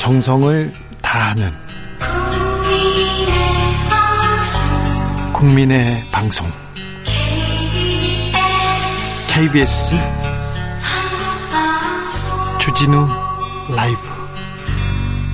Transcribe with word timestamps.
정성을 0.00 0.72
다하는 1.02 1.52
국민의 5.34 6.02
방송 6.10 6.50
KBS 9.28 9.94
주진우 12.58 13.06
라이브 13.76 14.00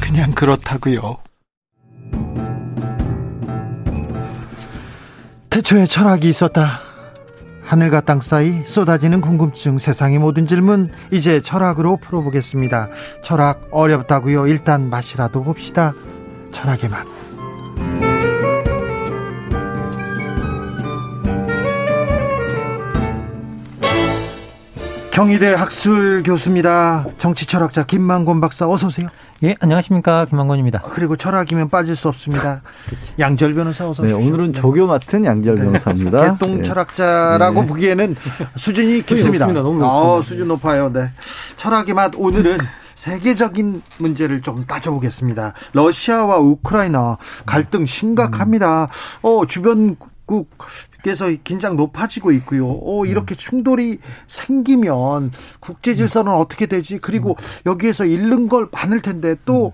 그냥 0.00 0.32
그렇다고요. 0.32 1.18
태초에 5.48 5.86
철학이 5.86 6.28
있었다. 6.28 6.85
하늘과 7.66 8.02
땅 8.02 8.20
사이 8.20 8.62
쏟아지는 8.64 9.20
궁금증 9.20 9.78
세상의 9.78 10.18
모든 10.20 10.46
질문 10.46 10.88
이제 11.10 11.40
철학으로 11.40 11.96
풀어보겠습니다. 11.96 12.88
철학 13.22 13.66
어렵다고요. 13.72 14.46
일단 14.46 14.88
맛이라도 14.88 15.42
봅시다. 15.42 15.92
철학의 16.52 16.88
맛. 16.88 18.05
경희대 25.16 25.54
학술 25.54 26.22
교수입니다. 26.22 27.06
정치 27.16 27.46
철학자 27.46 27.86
김만곤 27.86 28.38
박사 28.42 28.68
어서 28.68 28.88
오세요. 28.88 29.08
예, 29.44 29.54
안녕하십니까. 29.60 30.26
김만곤입니다. 30.26 30.82
그리고 30.92 31.16
철학이면 31.16 31.70
빠질 31.70 31.96
수 31.96 32.08
없습니다. 32.08 32.60
양절 33.18 33.54
변호사 33.54 33.88
어서 33.88 34.02
네, 34.02 34.12
오늘은 34.12 34.52
네. 34.52 34.60
조교 34.60 34.86
맡은 34.86 35.24
양절 35.24 35.54
네. 35.54 35.64
변호사입니다. 35.64 36.36
개똥 36.36 36.56
네. 36.58 36.62
철학자라고 36.62 37.62
네. 37.62 37.66
보기에는 37.66 38.14
수준이 38.58 39.06
깊습니다. 39.06 39.46
너무 39.46 39.82
어, 39.82 40.20
수준 40.20 40.48
높아요. 40.48 40.92
네. 40.92 41.10
철학의 41.56 41.94
맛 41.94 42.12
오늘은 42.14 42.58
세계적인 42.94 43.80
문제를 43.96 44.42
좀 44.42 44.66
따져보겠습니다. 44.66 45.54
러시아와 45.72 46.40
우크라이나 46.40 47.16
갈등 47.46 47.86
심각합니다. 47.86 48.88
어, 49.22 49.46
주변국 49.46 50.50
그래서 51.06 51.32
긴장 51.44 51.76
높아지고 51.76 52.32
있고요. 52.32 52.66
어, 52.68 53.06
이렇게 53.06 53.36
충돌이 53.36 53.98
생기면 54.26 55.30
국제 55.60 55.94
질서는 55.94 56.32
어떻게 56.32 56.66
되지? 56.66 56.98
그리고 56.98 57.36
여기에서 57.64 58.04
잃는 58.04 58.48
걸 58.48 58.66
많을 58.72 59.02
텐데 59.02 59.36
또 59.44 59.72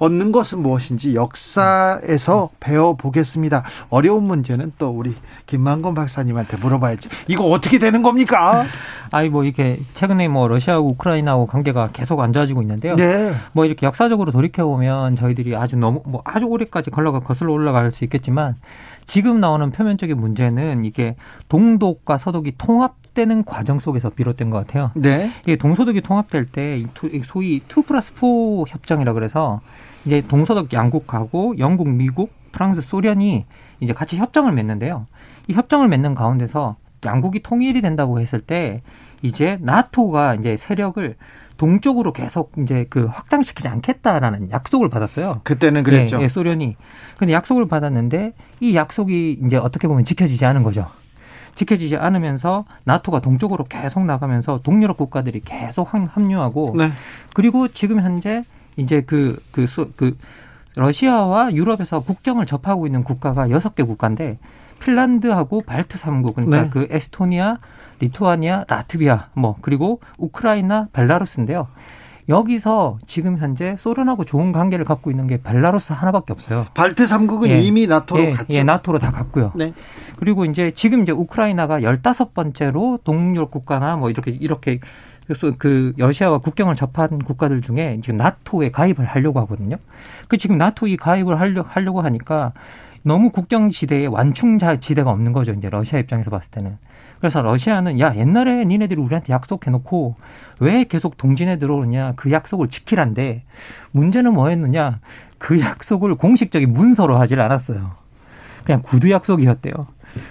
얻는 0.00 0.32
것은 0.32 0.60
무엇인지 0.60 1.14
역사에서 1.14 2.50
배워보겠습니다. 2.58 3.62
어려운 3.90 4.24
문제는 4.24 4.72
또 4.78 4.88
우리 4.90 5.14
김만건 5.46 5.94
박사님한테 5.94 6.56
물어봐야지. 6.56 7.08
이거 7.28 7.44
어떻게 7.44 7.78
되는 7.78 8.02
겁니까? 8.02 8.64
아이 9.12 9.28
뭐 9.28 9.44
이렇게 9.44 9.78
최근에 9.94 10.28
뭐 10.28 10.48
러시아하고 10.48 10.88
우크라이나하고 10.88 11.46
관계가 11.46 11.88
계속 11.92 12.20
안 12.20 12.32
좋아지고 12.32 12.62
있는데요. 12.62 12.96
네. 12.96 13.32
뭐 13.52 13.66
이렇게 13.66 13.86
역사적으로 13.86 14.32
돌이켜 14.32 14.64
보면 14.64 15.16
저희들이 15.16 15.54
아주 15.54 15.76
너무 15.76 16.02
뭐 16.06 16.22
아주 16.24 16.46
오래까지 16.46 16.90
걸러가 16.90 17.20
거슬러 17.20 17.52
올라갈 17.52 17.92
수 17.92 18.02
있겠지만 18.04 18.54
지금 19.04 19.38
나오는 19.40 19.70
표면적인 19.70 20.16
문제는 20.16 20.84
이게 20.84 21.16
동독과 21.48 22.16
서독이 22.16 22.54
통합되는 22.56 23.44
과정 23.44 23.78
속에서 23.78 24.08
비롯된 24.08 24.48
것 24.48 24.58
같아요. 24.66 24.92
네. 24.94 25.30
이게 25.42 25.56
동서독이 25.56 26.00
통합될 26.00 26.46
때 26.46 26.82
소위 27.24 27.60
two 27.68 27.82
plus 27.82 28.14
four 28.14 28.64
협정이라 28.66 29.12
그래서 29.12 29.60
이제 30.04 30.22
동서독 30.22 30.72
양국하고 30.72 31.58
영국, 31.58 31.88
미국, 31.88 32.32
프랑스, 32.52 32.80
소련이 32.82 33.46
이제 33.80 33.92
같이 33.92 34.16
협정을 34.16 34.52
맺는데요. 34.52 35.06
이 35.46 35.52
협정을 35.52 35.88
맺는 35.88 36.14
가운데서 36.14 36.76
양국이 37.04 37.40
통일이 37.42 37.80
된다고 37.80 38.20
했을 38.20 38.40
때 38.40 38.82
이제 39.22 39.58
나토가 39.60 40.34
이제 40.34 40.56
세력을 40.56 41.16
동쪽으로 41.56 42.12
계속 42.12 42.52
이제 42.58 42.86
그 42.88 43.04
확장시키지 43.04 43.68
않겠다라는 43.68 44.50
약속을 44.50 44.88
받았어요. 44.88 45.42
그때는 45.44 45.82
그랬죠. 45.82 46.18
예, 46.18 46.24
예, 46.24 46.28
소련이. 46.28 46.76
근데 47.18 47.34
약속을 47.34 47.68
받았는데 47.68 48.32
이 48.60 48.74
약속이 48.74 49.40
이제 49.44 49.58
어떻게 49.58 49.86
보면 49.86 50.04
지켜지지 50.04 50.46
않은 50.46 50.62
거죠. 50.62 50.86
지켜지지 51.54 51.96
않으면서 51.96 52.64
나토가 52.84 53.20
동쪽으로 53.20 53.64
계속 53.64 54.04
나가면서 54.06 54.60
동유럽 54.62 54.96
국가들이 54.96 55.40
계속 55.40 55.92
합류하고 55.92 56.74
네. 56.78 56.92
그리고 57.34 57.68
지금 57.68 58.00
현재 58.00 58.42
이제 58.76 59.02
그, 59.02 59.38
그, 59.52 59.66
그, 59.96 60.16
러시아와 60.76 61.52
유럽에서 61.54 62.00
국경을 62.00 62.46
접하고 62.46 62.86
있는 62.86 63.02
국가가 63.02 63.50
여섯 63.50 63.74
개 63.74 63.82
국가인데 63.82 64.38
핀란드하고 64.78 65.62
발트 65.62 65.98
삼국 65.98 66.36
그러니까 66.36 66.62
네. 66.62 66.70
그 66.70 66.86
에스토니아, 66.90 67.58
리투아니아, 68.00 68.64
라트비아 68.68 69.28
뭐 69.34 69.56
그리고 69.60 70.00
우크라이나, 70.16 70.88
벨라루스인데요. 70.92 71.68
여기서 72.28 72.98
지금 73.06 73.38
현재 73.38 73.76
소련하고 73.78 74.24
좋은 74.24 74.52
관계를 74.52 74.84
갖고 74.84 75.10
있는 75.10 75.26
게 75.26 75.42
벨라루스 75.42 75.92
하나밖에 75.92 76.32
없어요. 76.32 76.64
발트 76.74 77.06
삼국은 77.06 77.50
예. 77.50 77.60
이미 77.60 77.86
나토로 77.86 78.22
예, 78.22 78.30
갔죠. 78.30 78.54
예, 78.54 78.62
나토로 78.62 79.00
다 79.00 79.10
갔고요. 79.10 79.52
네. 79.56 79.74
그리고 80.16 80.44
이제 80.44 80.72
지금 80.76 81.02
이제 81.02 81.12
우크라이나가 81.12 81.82
열다섯 81.82 82.32
번째로 82.32 83.00
동유럽 83.02 83.50
국가나 83.50 83.96
뭐 83.96 84.10
이렇게 84.10 84.30
이렇게 84.30 84.78
그래서 85.30 85.52
그 85.56 85.92
러시아와 85.96 86.38
국경을 86.38 86.74
접한 86.74 87.20
국가들 87.20 87.60
중에 87.60 88.00
지금 88.02 88.16
나토에 88.16 88.72
가입을 88.72 89.04
하려고 89.04 89.38
하거든요. 89.42 89.76
그 90.26 90.36
지금 90.36 90.58
나토에 90.58 90.96
가입을 90.96 91.38
하려, 91.38 91.62
하려고 91.62 92.00
하니까 92.00 92.52
너무 93.04 93.30
국경 93.30 93.70
지대에 93.70 94.06
완충 94.06 94.58
지대가 94.80 95.10
없는 95.10 95.32
거죠. 95.32 95.52
이제 95.52 95.70
러시아 95.70 96.00
입장에서 96.00 96.32
봤을 96.32 96.50
때는. 96.50 96.78
그래서 97.20 97.42
러시아는 97.42 98.00
야 98.00 98.12
옛날에 98.16 98.64
니네들이 98.64 99.00
우리한테 99.00 99.32
약속해놓고 99.32 100.16
왜 100.58 100.82
계속 100.82 101.16
동진에 101.16 101.60
들어오느냐 101.60 102.14
그 102.16 102.32
약속을 102.32 102.66
지키란데 102.68 103.44
문제는 103.92 104.34
뭐였느냐 104.34 104.98
그 105.38 105.60
약속을 105.60 106.16
공식적인 106.16 106.72
문서로 106.72 107.18
하질 107.18 107.40
않았어요. 107.40 107.92
그냥 108.64 108.82
구두 108.82 109.08
약속이었대요. 109.12 109.74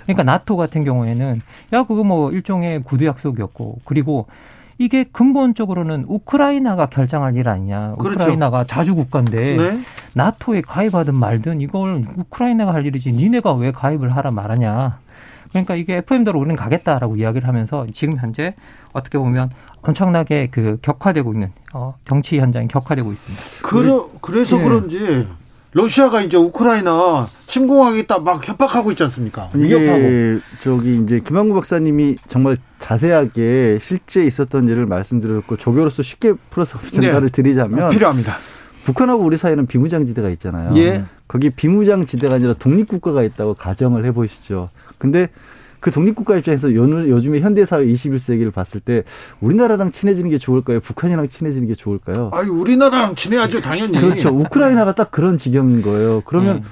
그러니까 0.03 0.23
나토 0.23 0.57
같은 0.57 0.83
경우에는 0.83 1.41
야 1.71 1.83
그거 1.83 2.03
뭐 2.03 2.31
일종의 2.33 2.83
구두 2.83 3.05
약속이었고 3.05 3.79
그리고 3.85 4.27
이게 4.79 5.03
근본적으로는 5.03 6.05
우크라이나가 6.07 6.85
결정할 6.85 7.35
일 7.35 7.49
아니냐. 7.49 7.95
그렇죠. 7.99 8.21
우크라이나가 8.21 8.63
자주 8.63 8.95
국가인데 8.95 9.57
네. 9.57 9.81
나토에 10.13 10.61
가입하든 10.61 11.13
말든 11.15 11.59
이걸 11.59 12.05
우크라이나가 12.15 12.73
할 12.73 12.85
일이지 12.85 13.11
니네가 13.11 13.53
왜 13.55 13.71
가입을 13.71 14.15
하라 14.15 14.31
말하냐. 14.31 14.99
그러니까 15.49 15.75
이게 15.75 15.97
FM대로 15.97 16.39
우리는 16.39 16.55
가겠다라고 16.55 17.17
이야기를 17.17 17.45
하면서 17.47 17.85
지금 17.93 18.17
현재 18.17 18.55
어떻게 18.93 19.17
보면 19.17 19.51
엄청나게 19.81 20.47
그 20.49 20.77
격화되고 20.81 21.33
있는 21.33 21.51
어, 21.73 21.95
정치 22.05 22.39
현장이 22.39 22.69
격화되고 22.69 23.11
있습니다. 23.11 23.43
그러, 23.67 24.09
그래서 24.21 24.57
네. 24.57 24.63
그런지 24.63 25.27
러시아가 25.71 26.21
이제 26.21 26.35
우크라이나 26.35 27.29
침공하겠다 27.45 28.19
막 28.19 28.47
협박하고 28.47 28.91
있지 28.91 29.03
않습니까? 29.03 29.49
위협하고. 29.53 30.39
저기 30.61 30.99
이제 31.03 31.19
김한구 31.19 31.53
박사님이 31.53 32.17
정말 32.27 32.57
자세하게 32.79 33.77
실제 33.79 34.23
있었던 34.23 34.67
일을 34.67 34.85
말씀드렸고 34.87 35.57
조교로서 35.57 36.01
쉽게 36.01 36.33
풀어서 36.49 36.79
전달을 36.89 37.27
네. 37.27 37.31
드리자면 37.31 37.91
필요합니다. 37.91 38.37
북한하고 38.83 39.23
우리 39.23 39.37
사이에는 39.37 39.67
비무장지대가 39.67 40.29
있잖아요. 40.29 40.75
예. 40.77 41.03
거기 41.27 41.51
비무장지대가 41.51 42.35
아니라 42.35 42.53
독립국가가 42.53 43.21
있다고 43.21 43.53
가정을 43.53 44.05
해보시죠. 44.05 44.69
근데 44.97 45.27
그 45.79 45.91
독립국가 45.91 46.37
입장에서 46.37 46.73
요즘에 46.73 47.39
현대사회 47.39 47.85
21세기를 47.85 48.53
봤을 48.53 48.79
때 48.79 49.03
우리나라랑 49.39 49.91
친해지는 49.91 50.29
게 50.29 50.37
좋을까요? 50.37 50.79
북한이랑 50.79 51.27
친해지는 51.29 51.67
게 51.67 51.75
좋을까요? 51.75 52.29
아니, 52.33 52.49
우리나라랑 52.49 53.15
친해야죠, 53.15 53.61
당연히. 53.61 53.99
그렇죠. 53.99 54.29
우크라이나가 54.29 54.93
딱 54.93 55.11
그런 55.11 55.37
지경인 55.37 55.81
거예요. 55.81 56.21
그러면 56.25 56.57
음. 56.57 56.63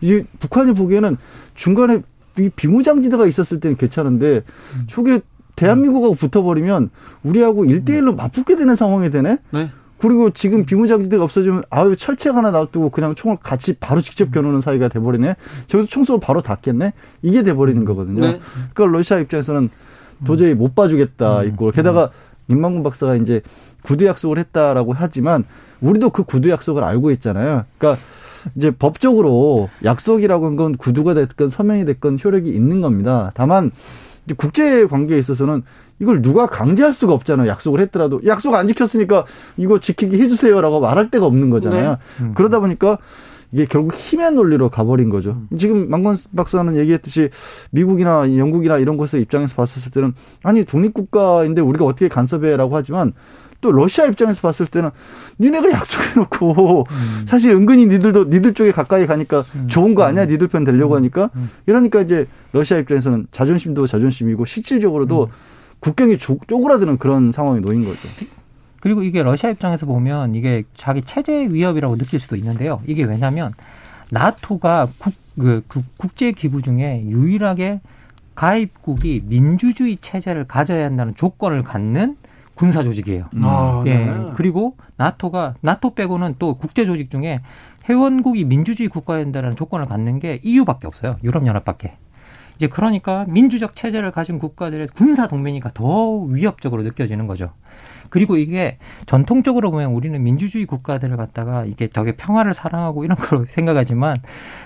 이 0.00 0.22
북한이 0.38 0.74
보기에는 0.74 1.16
중간에 1.54 2.02
이 2.38 2.50
비무장지대가 2.54 3.26
있었을 3.26 3.60
때는 3.60 3.76
괜찮은데 3.76 4.42
음. 4.74 4.86
저게 4.88 5.20
대한민국하고 5.54 6.14
붙어버리면 6.14 6.90
우리하고 7.22 7.64
일대일로 7.64 8.14
맞붙게 8.14 8.56
되는 8.56 8.76
상황이 8.76 9.10
되네? 9.10 9.38
네. 9.52 9.70
그리고 9.98 10.30
지금 10.30 10.64
비무장지대가 10.64 11.24
없어지면 11.24 11.62
아유 11.70 11.96
철책 11.96 12.34
하나 12.34 12.50
놔두고 12.50 12.90
그냥 12.90 13.14
총을 13.14 13.38
같이 13.42 13.74
바로 13.74 14.00
직접 14.00 14.30
겨누는 14.30 14.60
사이가 14.60 14.88
돼버리네. 14.88 15.36
저기서 15.68 15.88
총 15.88 16.04
쏘고 16.04 16.20
바로 16.20 16.42
닫겠네. 16.42 16.92
이게 17.22 17.42
돼버리는 17.42 17.84
거거든요. 17.84 18.20
네. 18.20 18.40
그러니까 18.74 18.96
러시아 18.98 19.18
입장에서는 19.18 19.70
도저히 20.24 20.54
못 20.54 20.74
봐주겠다 20.74 21.40
음. 21.40 21.48
있고 21.48 21.70
게다가 21.70 22.10
임만군 22.48 22.82
박사가 22.82 23.16
이제 23.16 23.40
구두 23.82 24.06
약속을 24.06 24.38
했다라고 24.38 24.92
하지만 24.94 25.44
우리도 25.80 26.10
그 26.10 26.24
구두 26.24 26.50
약속을 26.50 26.84
알고 26.84 27.10
있잖아요. 27.12 27.64
그러니까 27.78 28.02
이제 28.54 28.70
법적으로 28.70 29.68
약속이라고 29.84 30.44
하는 30.44 30.56
건 30.56 30.76
구두가 30.76 31.14
됐건 31.14 31.50
서명이 31.50 31.84
됐건 31.84 32.18
효력이 32.22 32.48
있는 32.50 32.80
겁니다. 32.80 33.30
다만 33.34 33.72
국제 34.36 34.86
관계에 34.86 35.18
있어서는 35.18 35.62
이걸 35.98 36.22
누가 36.22 36.46
강제할 36.46 36.92
수가 36.92 37.14
없잖아요. 37.14 37.48
약속을 37.48 37.80
했더라도 37.80 38.20
약속 38.26 38.54
안 38.54 38.66
지켰으니까 38.66 39.24
이거 39.56 39.80
지키게 39.80 40.18
해주세요라고 40.18 40.80
말할 40.80 41.10
데가 41.10 41.26
없는 41.26 41.50
거잖아요. 41.50 41.90
네. 41.90 42.24
음. 42.24 42.34
그러다 42.34 42.60
보니까 42.60 42.98
이게 43.52 43.64
결국 43.64 43.94
힘의 43.94 44.32
논리로 44.32 44.68
가버린 44.68 45.08
거죠. 45.08 45.42
음. 45.50 45.58
지금 45.58 45.88
망건 45.88 46.16
박사는 46.36 46.76
얘기했듯이 46.76 47.30
미국이나 47.70 48.24
영국이나 48.36 48.78
이런 48.78 48.96
곳의 48.96 49.22
입장에서 49.22 49.54
봤을 49.54 49.90
때는 49.92 50.14
아니 50.42 50.64
독립국가인데 50.64 51.62
우리가 51.62 51.84
어떻게 51.84 52.08
간섭해라고 52.08 52.76
하지만 52.76 53.12
또 53.60 53.72
러시아 53.72 54.04
입장에서 54.06 54.42
봤을 54.42 54.66
때는 54.66 54.90
니네가 55.40 55.70
약속해놓고 55.70 56.80
음. 56.90 57.24
사실 57.26 57.52
은근히 57.52 57.86
니들도 57.86 58.24
니들 58.24 58.54
쪽에 58.54 58.70
가까이 58.70 59.06
가니까 59.06 59.44
음. 59.54 59.68
좋은 59.68 59.94
거 59.94 60.02
아니야? 60.02 60.24
음. 60.24 60.28
니들 60.28 60.48
편 60.48 60.64
되려고 60.64 60.94
음. 60.94 60.98
하니까 60.98 61.30
음. 61.36 61.50
이러니까 61.66 62.02
이제 62.02 62.26
러시아 62.52 62.78
입장에서는 62.78 63.28
자존심도 63.30 63.86
자존심이고 63.86 64.44
실질적으로도 64.44 65.24
음. 65.24 65.55
국경이 65.80 66.18
쪼그라드는 66.18 66.98
그런 66.98 67.32
상황이 67.32 67.60
놓인 67.60 67.84
거죠. 67.84 68.08
그리고 68.80 69.02
이게 69.02 69.22
러시아 69.22 69.50
입장에서 69.50 69.86
보면 69.86 70.34
이게 70.34 70.64
자기 70.76 71.02
체제 71.02 71.46
위협이라고 71.50 71.96
느낄 71.96 72.20
수도 72.20 72.36
있는데요. 72.36 72.80
이게 72.86 73.04
왜냐하면 73.04 73.52
나토가 74.10 74.88
국, 74.98 75.14
그, 75.38 75.62
그 75.66 75.80
국제 75.98 76.32
기구 76.32 76.62
중에 76.62 77.04
유일하게 77.06 77.80
가입국이 78.34 79.22
민주주의 79.24 79.96
체제를 80.00 80.46
가져야 80.46 80.84
한다는 80.84 81.14
조건을 81.14 81.62
갖는 81.62 82.16
군사 82.54 82.82
조직이에요. 82.82 83.28
음. 83.34 83.40
아, 83.44 83.82
예. 83.86 83.96
네. 83.96 84.32
그리고 84.34 84.76
나토가 84.96 85.54
나토 85.60 85.94
빼고는 85.94 86.36
또 86.38 86.56
국제 86.56 86.84
조직 86.84 87.10
중에 87.10 87.40
회원국이 87.88 88.44
민주주의 88.44 88.88
국가여야 88.88 89.24
한다는 89.24 89.56
조건을 89.56 89.86
갖는 89.86 90.18
게 90.18 90.40
EU밖에 90.42 90.86
없어요. 90.86 91.16
유럽 91.22 91.46
연합밖에. 91.46 91.96
이제 92.56 92.68
그러니까 92.68 93.24
민주적 93.28 93.76
체제를 93.76 94.10
가진 94.10 94.38
국가들의 94.38 94.88
군사 94.94 95.26
동맹이가 95.28 95.70
더 95.74 96.18
위협적으로 96.18 96.82
느껴지는 96.82 97.26
거죠. 97.26 97.52
그리고 98.08 98.36
이게 98.36 98.78
전통적으로 99.06 99.70
보면 99.70 99.92
우리는 99.92 100.22
민주주의 100.22 100.64
국가들을 100.64 101.16
갖다가 101.16 101.64
이게 101.64 101.88
되게 101.88 102.12
평화를 102.12 102.54
사랑하고 102.54 103.04
이런 103.04 103.16
걸 103.16 103.46
생각하지만 103.50 104.18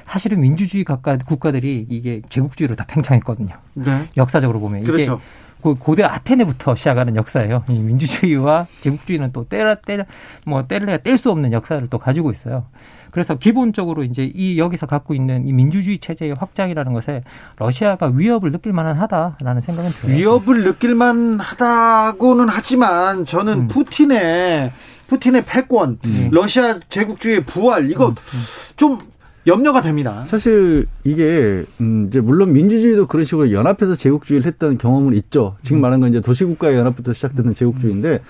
사실은 0.06 0.40
민주주의 0.40 0.84
국가, 0.84 1.16
국가들이 1.16 1.86
이게 1.88 2.22
제국주의로 2.28 2.74
다 2.74 2.84
팽창했거든요. 2.86 3.54
네. 3.74 4.08
역사적으로 4.16 4.60
보면 4.60 4.82
이게 4.82 4.92
그렇죠. 4.92 5.20
고대 5.60 6.04
아테네부터 6.04 6.74
시작하는 6.74 7.16
역사예요. 7.16 7.64
이 7.68 7.78
민주주의와 7.78 8.66
제국주의는 8.80 9.32
또 9.32 9.44
때려 9.44 9.74
때려 9.74 10.04
뭐 10.46 10.66
때려야 10.66 10.98
뗄 10.98 11.18
수 11.18 11.30
없는 11.30 11.52
역사를 11.52 11.86
또 11.88 11.98
가지고 11.98 12.30
있어요. 12.30 12.66
그래서 13.10 13.36
기본적으로 13.36 14.04
이제 14.04 14.30
이 14.34 14.58
여기서 14.58 14.86
갖고 14.86 15.14
있는 15.14 15.46
이 15.46 15.52
민주주의 15.52 15.98
체제의 15.98 16.34
확장이라는 16.34 16.92
것에 16.92 17.22
러시아가 17.58 18.10
위협을 18.14 18.52
느낄 18.52 18.72
만한 18.72 18.96
하다라는 18.96 19.60
생각은 19.60 19.90
들어요. 19.90 20.16
위협을 20.16 20.64
느낄 20.64 20.94
만 20.94 21.38
하다고는 21.40 22.48
하지만 22.48 23.24
저는 23.24 23.52
음. 23.52 23.68
푸틴의 23.68 24.72
푸틴의 25.08 25.44
패권, 25.44 25.98
음. 26.04 26.28
러시아 26.30 26.78
제국주의 26.88 27.44
부활 27.44 27.90
이거 27.90 28.08
음. 28.08 28.10
음. 28.10 28.40
좀 28.76 28.98
염려가 29.46 29.80
됩니다. 29.80 30.22
사실 30.26 30.86
이게 31.02 31.64
음 31.80 32.06
이제 32.08 32.20
물론 32.20 32.52
민주주의도 32.52 33.06
그런 33.06 33.24
식으로 33.24 33.52
연합해서 33.52 33.94
제국주의를 33.94 34.46
했던 34.46 34.78
경험은 34.78 35.14
있죠. 35.14 35.56
지금 35.62 35.78
음. 35.78 35.82
말한 35.82 36.00
건 36.00 36.10
이제 36.10 36.20
도시국가의 36.20 36.76
연합부터 36.76 37.12
시작되는 37.12 37.54
제국주의인데 37.54 38.20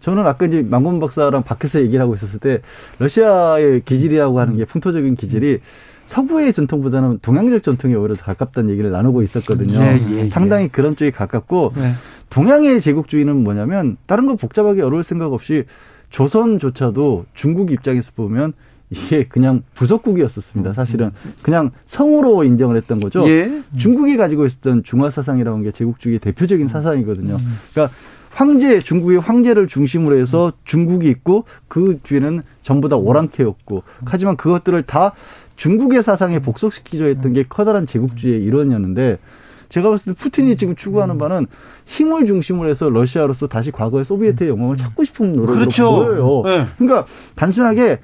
저는 0.00 0.26
아까 0.26 0.46
이제 0.46 0.62
망건 0.62 0.98
박사랑 1.00 1.42
밖에서 1.42 1.80
얘기를 1.80 2.00
하고 2.00 2.14
있었을 2.14 2.40
때 2.40 2.60
러시아의 2.98 3.82
기질이라고 3.84 4.40
하는 4.40 4.56
게 4.56 4.64
풍토적인 4.64 5.14
기질이 5.16 5.60
서구의 6.06 6.52
전통보다는 6.52 7.20
동양적 7.22 7.62
전통에 7.62 7.94
오히려 7.94 8.16
더 8.16 8.24
가깝다는 8.24 8.70
얘기를 8.70 8.90
나누고 8.90 9.22
있었거든요. 9.22 9.78
예, 9.80 10.00
예, 10.10 10.16
예. 10.24 10.28
상당히 10.28 10.68
그런 10.68 10.96
쪽에 10.96 11.12
가깝고 11.12 11.74
네. 11.76 11.92
동양의 12.30 12.80
제국주의는 12.80 13.44
뭐냐면 13.44 13.96
다른 14.06 14.26
거 14.26 14.34
복잡하게 14.34 14.82
어려울 14.82 15.04
생각 15.04 15.32
없이 15.32 15.64
조선조차도 16.08 17.26
중국 17.34 17.70
입장에서 17.70 18.10
보면 18.16 18.54
이게 18.90 19.24
그냥 19.24 19.62
부속국이었었습니다. 19.74 20.72
사실은 20.72 21.12
그냥 21.42 21.70
성으로 21.86 22.42
인정을 22.42 22.76
했던 22.76 22.98
거죠. 22.98 23.24
예. 23.28 23.62
중국이 23.78 24.16
가지고 24.16 24.46
있었던 24.46 24.82
중화 24.82 25.10
사상이라는 25.10 25.62
게 25.62 25.70
제국주의의 25.70 26.18
대표적인 26.18 26.66
사상이거든요. 26.66 27.38
그러니까 27.72 27.94
황제 28.40 28.80
중국의 28.80 29.18
황제를 29.18 29.68
중심으로 29.68 30.16
해서 30.16 30.50
중국이 30.64 31.10
있고 31.10 31.44
그 31.68 31.98
뒤에는 32.02 32.40
전부 32.62 32.88
다 32.88 32.96
오랑캐였고 32.96 33.82
하지만 34.06 34.38
그것들을 34.38 34.82
다 34.84 35.12
중국의 35.56 36.02
사상에 36.02 36.38
복속시키려 36.38 37.04
했던 37.08 37.34
게 37.34 37.44
커다란 37.46 37.84
제국주의의 37.84 38.42
일원이었는데 38.42 39.18
제가 39.68 39.90
봤을 39.90 40.14
때 40.14 40.18
푸틴이 40.18 40.56
지금 40.56 40.74
추구하는 40.74 41.18
바는 41.18 41.48
힘을 41.84 42.24
중심으로 42.24 42.66
해서 42.66 42.88
러시아로서 42.88 43.46
다시 43.46 43.70
과거의 43.70 44.06
소비에트의 44.06 44.48
영광을 44.48 44.76
찾고 44.78 45.04
싶은 45.04 45.34
노력으로 45.34 45.58
그렇죠. 45.58 45.90
보여요. 45.90 46.42
네. 46.46 46.66
그러니까 46.78 47.04
단순하게 47.34 47.98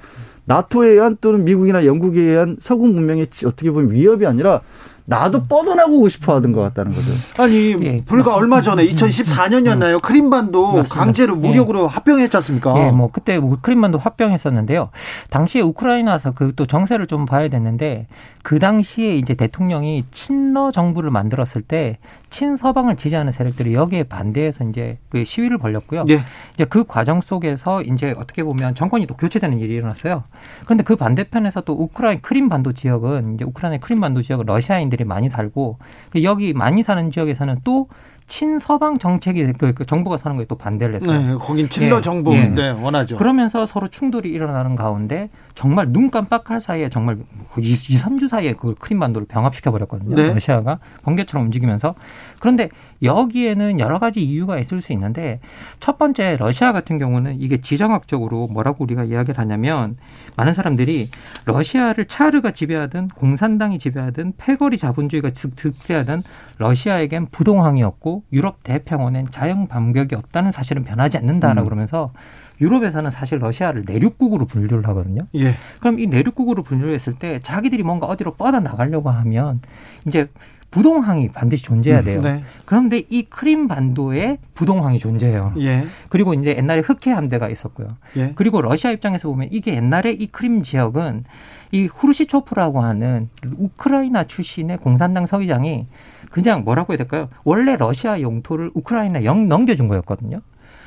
나토에 0.45 0.91
의한 0.91 1.17
또는 1.19 1.47
미국이나 1.47 1.87
영국에 1.87 2.21
의한 2.21 2.59
서구 2.61 2.87
문명의 2.89 3.27
어떻게 3.47 3.71
보면 3.71 3.91
위협이 3.91 4.27
아니라 4.27 4.61
나도 5.09 5.45
뻗어나고 5.45 6.09
싶어 6.09 6.35
하던 6.37 6.51
것 6.53 6.61
같다는 6.63 6.93
거죠. 6.93 7.13
아니, 7.39 7.77
예. 7.81 8.01
불과 8.05 8.35
얼마 8.35 8.61
전에 8.61 8.85
2014년이었나요? 8.87 9.95
음. 9.95 10.01
크림반도 10.01 10.67
맞습니다. 10.67 10.95
강제로 10.95 11.37
무력으로 11.37 11.85
예. 11.85 11.87
합병했지 11.87 12.37
않습니까? 12.39 12.75
예, 12.87 12.91
뭐 12.91 13.09
그때 13.13 13.39
뭐 13.39 13.57
크림반도 13.63 13.99
합병했었는데요. 13.99 14.91
당시에 15.31 15.61
우크라이나에서 15.63 16.33
그 16.33 16.57
또 16.57 16.67
정세를 16.67 17.07
좀 17.07 17.27
봐야 17.27 17.49
됐는데 17.49 18.07
그 18.43 18.59
당시에 18.59 19.17
이제 19.17 19.35
대통령이 19.35 20.07
친러 20.13 20.73
정부를 20.73 21.11
만들었을 21.11 21.63
때 21.63 21.99
친서방을 22.31 22.97
지지하는 22.97 23.33
세력들이 23.33 23.75
여기에 23.75 24.05
반대해서 24.05 24.65
이제 24.65 24.99
그 25.09 25.25
시위를 25.25 25.59
벌였고요. 25.59 26.05
예. 26.11 26.23
이제 26.55 26.65
그 26.65 26.85
과정 26.85 27.21
속에서 27.21 27.83
이제 27.83 28.15
어떻게 28.17 28.43
보면 28.43 28.75
정권이 28.75 29.07
또 29.07 29.17
교체되는 29.17 29.59
일이 29.59 29.75
일어났어요. 29.75 30.25
그런데 30.65 30.83
그 30.85 30.97
반대편에서 30.97 31.63
또 31.63 31.73
우크라이나 31.75 32.21
크림반도 32.21 32.73
지역은 32.73 33.35
이제 33.35 33.45
우크라이나 33.45 33.79
크림반도 33.79 34.23
지역은 34.23 34.47
러시아인들이 34.47 35.05
많이 35.05 35.29
살고 35.29 35.79
그 36.11 36.23
여기 36.25 36.53
많이 36.53 36.83
사는 36.83 37.11
지역에서는 37.11 37.59
또 37.65 37.89
친서방 38.29 38.99
정책이 38.99 39.53
그, 39.53 39.73
그 39.73 39.87
정부가 39.87 40.17
사는 40.17 40.37
거에 40.37 40.47
또 40.47 40.57
반대를 40.57 40.97
했어요. 40.97 41.21
네, 41.21 41.35
거긴 41.35 41.69
친러 41.69 41.99
예, 41.99 42.01
정부 42.01 42.35
예. 42.35 42.47
네, 42.47 42.71
원하죠. 42.71 43.17
그러면서 43.17 43.67
서로 43.67 43.89
충돌이 43.89 44.31
일어나는 44.31 44.75
가운데 44.75 45.31
정말 45.55 45.93
눈 45.93 46.11
깜빡할 46.11 46.61
사이에 46.61 46.89
정말 46.91 47.19
2, 47.57 47.75
3주 47.75 48.29
사이에 48.29 48.55
그 48.55 48.75
크림반도를 48.75 49.27
병합시켜 49.29 49.71
버렸거든요. 49.71 50.17
네. 50.17 50.35
러시아가 50.35 50.79
번개처럼 51.05 51.47
움직이면서 51.47 51.95
그런데 52.41 52.69
여기에는 53.03 53.81
여러 53.81 53.99
가지 53.99 54.23
이유가 54.23 54.59
있을 54.59 54.81
수 54.81 54.93
있는데 54.93 55.41
첫 55.81 55.99
번째 55.99 56.37
러시아 56.39 56.73
같은 56.73 56.99
경우는 56.99 57.41
이게 57.41 57.61
지정학적으로 57.61 58.49
뭐라고 58.49 58.85
우리가 58.85 59.05
이야기를 59.05 59.39
하냐면 59.39 59.97
많은 60.37 60.53
사람들이 60.53 61.09
러시아를 61.45 62.07
차르가 62.07 62.51
지배하든 62.51 63.09
공산당이 63.09 63.79
지배하든 63.79 64.35
패거리 64.37 64.79
자본주의가 64.79 65.31
득세하든 65.31 66.23
러시아에겐 66.59 67.27
부동항이었고 67.27 68.25
유럽 68.33 68.63
대평원엔 68.63 69.29
자영 69.31 69.69
반격이 69.69 70.15
없다는 70.15 70.53
사실은 70.53 70.85
변하지 70.85 71.19
않는다라고 71.19 71.63
음. 71.63 71.65
그러면서 71.65 72.13
유럽에서는 72.61 73.11
사실 73.11 73.39
러시아를 73.39 73.85
내륙국으로 73.87 74.47
분류를 74.47 74.87
하거든요. 74.89 75.21
예. 75.37 75.55
그럼 75.81 76.01
이 76.01 76.07
내륙국으로 76.07 76.63
분류했을 76.63 77.15
때 77.15 77.39
자기들이 77.41 77.83
뭔가 77.83 78.07
어디로 78.07 78.35
뻗어 78.35 78.61
나가려고 78.61 79.11
하면 79.11 79.61
이제 80.07 80.29
부동항이 80.71 81.31
반드시 81.31 81.63
존재해야 81.63 82.03
돼요. 82.03 82.21
네. 82.21 82.43
그런데 82.65 83.03
이 83.09 83.23
크림 83.23 83.69
반도에 83.69 84.39
부동항이 84.55 84.99
존재해요. 84.99 85.55
예. 85.59 85.85
그리고 86.09 86.35
이제 86.35 86.57
옛날에 86.57 86.83
흑해 86.83 87.15
함대가 87.15 87.49
있었고요. 87.49 87.97
예. 88.17 88.33
그리고 88.35 88.61
러시아 88.61 88.91
입장에서 88.91 89.29
보면 89.29 89.49
이게 89.53 89.75
옛날에 89.75 90.13
이 90.13 90.27
크림 90.27 90.63
지역은 90.63 91.25
이 91.73 91.87
후르시초프라고 91.87 92.81
하는 92.81 93.29
우크라이나 93.57 94.25
출신의 94.25 94.79
공산당 94.79 95.27
서기장이 95.27 95.87
그냥 96.31 96.65
뭐라고 96.65 96.93
해야 96.93 96.99
될까요? 96.99 97.29
원래 97.45 97.77
러시아 97.77 98.21
영토를 98.21 98.71
우크라이나에 98.75 99.25
영 99.25 99.49
넘겨준 99.49 99.89
거였거든요. 99.89 100.41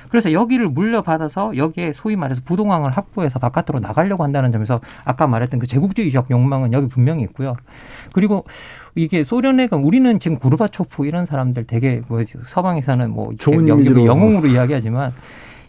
그래서 0.09 0.31
여기를 0.33 0.67
물려받아서 0.69 1.55
여기에 1.57 1.93
소위 1.93 2.15
말해서 2.15 2.41
부동항을 2.43 2.91
확보해서 2.91 3.39
바깥으로 3.39 3.79
나가려고 3.79 4.23
한다는 4.23 4.51
점에서 4.51 4.81
아까 5.05 5.27
말했던 5.27 5.59
그 5.59 5.67
제국주의적 5.67 6.31
욕망은 6.31 6.73
여기 6.73 6.87
분명히 6.87 7.23
있고요. 7.23 7.55
그리고 8.13 8.45
이게 8.95 9.23
소련의 9.23 9.69
우리는 9.71 10.19
지금 10.19 10.37
고르바초프 10.39 11.05
이런 11.05 11.25
사람들 11.25 11.65
되게 11.65 12.01
뭐 12.07 12.21
서방에서는 12.47 13.09
뭐 13.11 13.33
좋은 13.37 13.67
여기 13.67 13.85
영웅으로 14.05 14.47
이야기하지만 14.47 15.13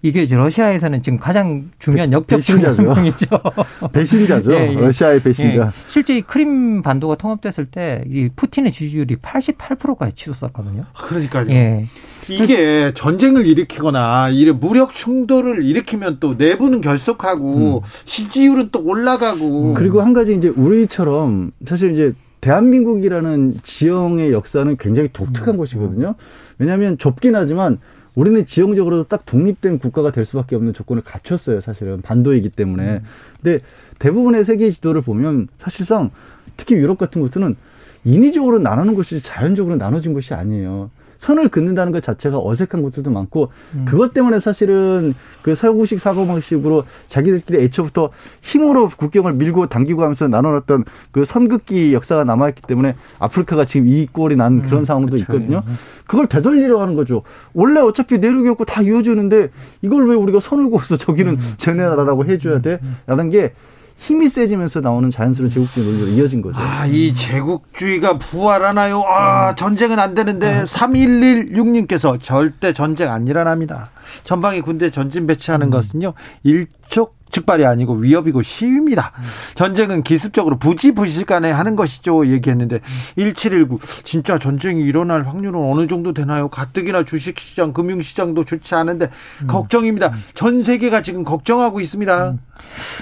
이게 0.03 0.23
이제 0.23 0.35
러시아에서는 0.35 1.03
지금 1.03 1.19
가장 1.19 1.71
중요한 1.79 2.11
역적 2.13 2.39
배신자죠. 2.39 2.95
이죠 3.05 3.27
배신자죠. 3.93 4.53
예, 4.57 4.71
예. 4.71 4.75
러시아의 4.75 5.23
배신자. 5.23 5.67
예. 5.67 5.71
실제 5.89 6.17
이 6.17 6.23
크림 6.23 6.81
반도가 6.81 7.17
통합됐을 7.17 7.67
때 7.67 8.03
이 8.07 8.31
푸틴의 8.35 8.73
지지율이 8.73 9.17
88%까지 9.17 10.15
치솟았거든요. 10.15 10.85
그러니까요. 10.95 11.51
예. 11.51 11.87
이게 12.29 12.93
전쟁을 12.95 13.47
일으키거나 13.47 14.31
이래 14.31 14.53
무력 14.53 14.95
충돌을 14.95 15.65
일으키면 15.65 16.19
또 16.21 16.35
내부는 16.35 16.81
결속하고 16.81 17.79
음. 17.79 17.81
지지율은 18.05 18.69
또 18.73 18.83
올라가고. 18.85 19.75
그리고 19.75 20.01
한 20.01 20.13
가지 20.13 20.35
이제 20.35 20.49
우리처럼 20.49 21.51
사실 21.67 21.93
이제 21.93 22.13
대한민국이라는 22.41 23.57
지형의 23.63 24.33
역사는 24.33 24.77
굉장히 24.79 25.09
독특한 25.13 25.55
음. 25.55 25.59
곳이거든요. 25.59 26.15
왜냐하면 26.59 26.99
좁긴 26.99 27.35
하지만 27.35 27.79
우리는 28.15 28.45
지형적으로 28.45 29.05
딱 29.05 29.25
독립된 29.25 29.79
국가가 29.79 30.11
될 30.11 30.25
수밖에 30.25 30.57
없는 30.57 30.73
조건을 30.73 31.03
갖췄어요. 31.03 31.61
사실은 31.61 32.03
반도이기 32.03 32.51
때문에. 32.51 32.85
음. 32.85 33.01
근데 33.43 33.61
대부분의 33.99 34.45
세계 34.45 34.71
지도를 34.71 35.03
보면 35.03 35.49
사실상 35.59 36.11
특히 36.57 36.75
유럽 36.77 36.99
같은 36.99 37.23
것들은 37.23 37.57
인위적으로 38.05 38.59
나누는 38.59 38.95
것이 38.95 39.23
자연적으로 39.23 39.77
나눠진 39.77 40.15
것이 40.15 40.35
아니에요. 40.35 40.91
선을 41.21 41.49
긋는다는 41.49 41.93
것 41.93 42.03
자체가 42.03 42.39
어색한 42.43 42.83
것들도 42.83 43.11
많고 43.11 43.51
음. 43.75 43.85
그것 43.87 44.15
때문에 44.15 44.41
사실은 44.41 45.15
그 45.43 45.55
서구식 45.55 46.01
사고방식으로 46.01 46.85
자기들끼리 47.09 47.63
애초부터 47.63 48.09
힘으로 48.41 48.89
국경을 48.89 49.35
밀고 49.35 49.67
당기고 49.67 50.03
하면서 50.03 50.27
나눠놨던 50.29 50.85
그 51.13 51.27
선긋기 51.27 51.93
역사가 51.93 52.25
남아있기 52.25 52.63
때문에 52.63 52.97
아프리카가 53.19 53.67
지금 53.67 53.87
이 53.87 54.07
꼴이 54.07 54.37
난 54.37 54.55
음, 54.55 54.63
그런 54.63 54.87
상황도 54.87 55.11
그렇죠. 55.13 55.25
있거든요. 55.25 55.63
예. 55.69 55.73
그걸 56.07 56.27
되돌리려 56.27 56.81
하는 56.81 56.95
거죠. 56.95 57.23
원래 57.53 57.81
어차피 57.81 58.17
내륙이 58.19 58.49
없고 58.49 58.65
다 58.65 58.81
이어지는데 58.81 59.51
이걸 59.83 60.09
왜 60.09 60.15
우리가 60.17 60.41
선을 60.41 60.71
그어서 60.71 60.97
저기는 60.97 61.35
음. 61.35 61.55
쟤네 61.59 61.83
나라라고 61.83 62.25
해줘야 62.25 62.61
돼? 62.61 62.79
음, 62.83 62.97
라는 63.07 63.29
게 63.29 63.53
힘이 64.01 64.29
세지면서 64.29 64.81
나오는 64.81 65.11
자연스러운 65.11 65.51
제국주의 65.51 65.85
논리로 65.87 66.09
이어진 66.13 66.41
거죠. 66.41 66.59
아, 66.59 66.87
이 66.87 67.15
제국주의가 67.15 68.17
부활하나요? 68.17 69.03
아, 69.03 69.55
전쟁은 69.55 69.99
안 69.99 70.15
되는데 70.15 70.65
3116님께서 70.65 72.19
절대 72.23 72.73
전쟁 72.73 73.13
안 73.13 73.29
일어납니다. 73.29 73.91
전방위 74.25 74.63
군대 74.63 74.89
전진 74.89 75.27
배치하는 75.27 75.67
음. 75.67 75.71
것은요. 75.71 76.15
일촉 76.45 77.20
즉발이 77.31 77.65
아니고 77.65 77.95
위협이고 77.95 78.43
시위입니다. 78.43 79.13
음. 79.17 79.23
전쟁은 79.55 80.03
기습적으로 80.03 80.59
부지부식간에 80.59 81.51
하는 81.51 81.77
것이죠. 81.77 82.27
얘기했는데 82.27 82.81
1719 83.17 83.79
진짜 84.05 84.39
전쟁이 84.39 84.83
일어날 84.83 85.27
확률은 85.27 85.61
어느 85.61 85.87
정도 85.87 86.13
되나요? 86.13 86.49
가뜩이나 86.49 87.05
주식시장, 87.05 87.73
금융시장도 87.73 88.45
좋지 88.45 88.75
않은데 88.75 89.09
음. 89.43 89.47
걱정입니다. 89.47 90.13
전 90.35 90.63
세계가 90.63 91.03
지금 91.03 91.25
걱정하고 91.25 91.81
있습니다. 91.81 92.31
음. 92.31 92.39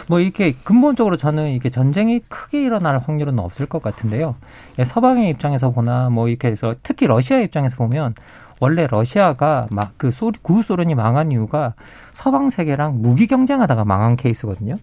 뭐 0.06 0.20
이렇게 0.20 0.54
근본적으로 0.62 1.16
저는 1.16 1.50
이게 1.50 1.68
전쟁이 1.68 2.20
크게 2.28 2.62
일어날 2.62 2.98
확률은 2.98 3.38
없을 3.40 3.66
것 3.66 3.82
같은데요. 3.82 4.36
예, 4.78 4.84
서방의 4.84 5.30
입장에서 5.30 5.70
보나 5.70 6.08
뭐 6.10 6.28
이렇게 6.28 6.48
해서 6.48 6.74
특히 6.82 7.06
러시아 7.06 7.40
입장에서 7.40 7.76
보면 7.76 8.14
원래 8.60 8.86
러시아가 8.86 9.66
막 9.70 9.88
그 9.98 10.10
구소련이 10.42 10.94
망한 10.94 11.32
이유가 11.32 11.74
서방 12.18 12.50
세계랑 12.50 13.00
무기 13.00 13.28
경쟁하다가 13.28 13.84
망한 13.84 14.16
케이스거든요. 14.16 14.74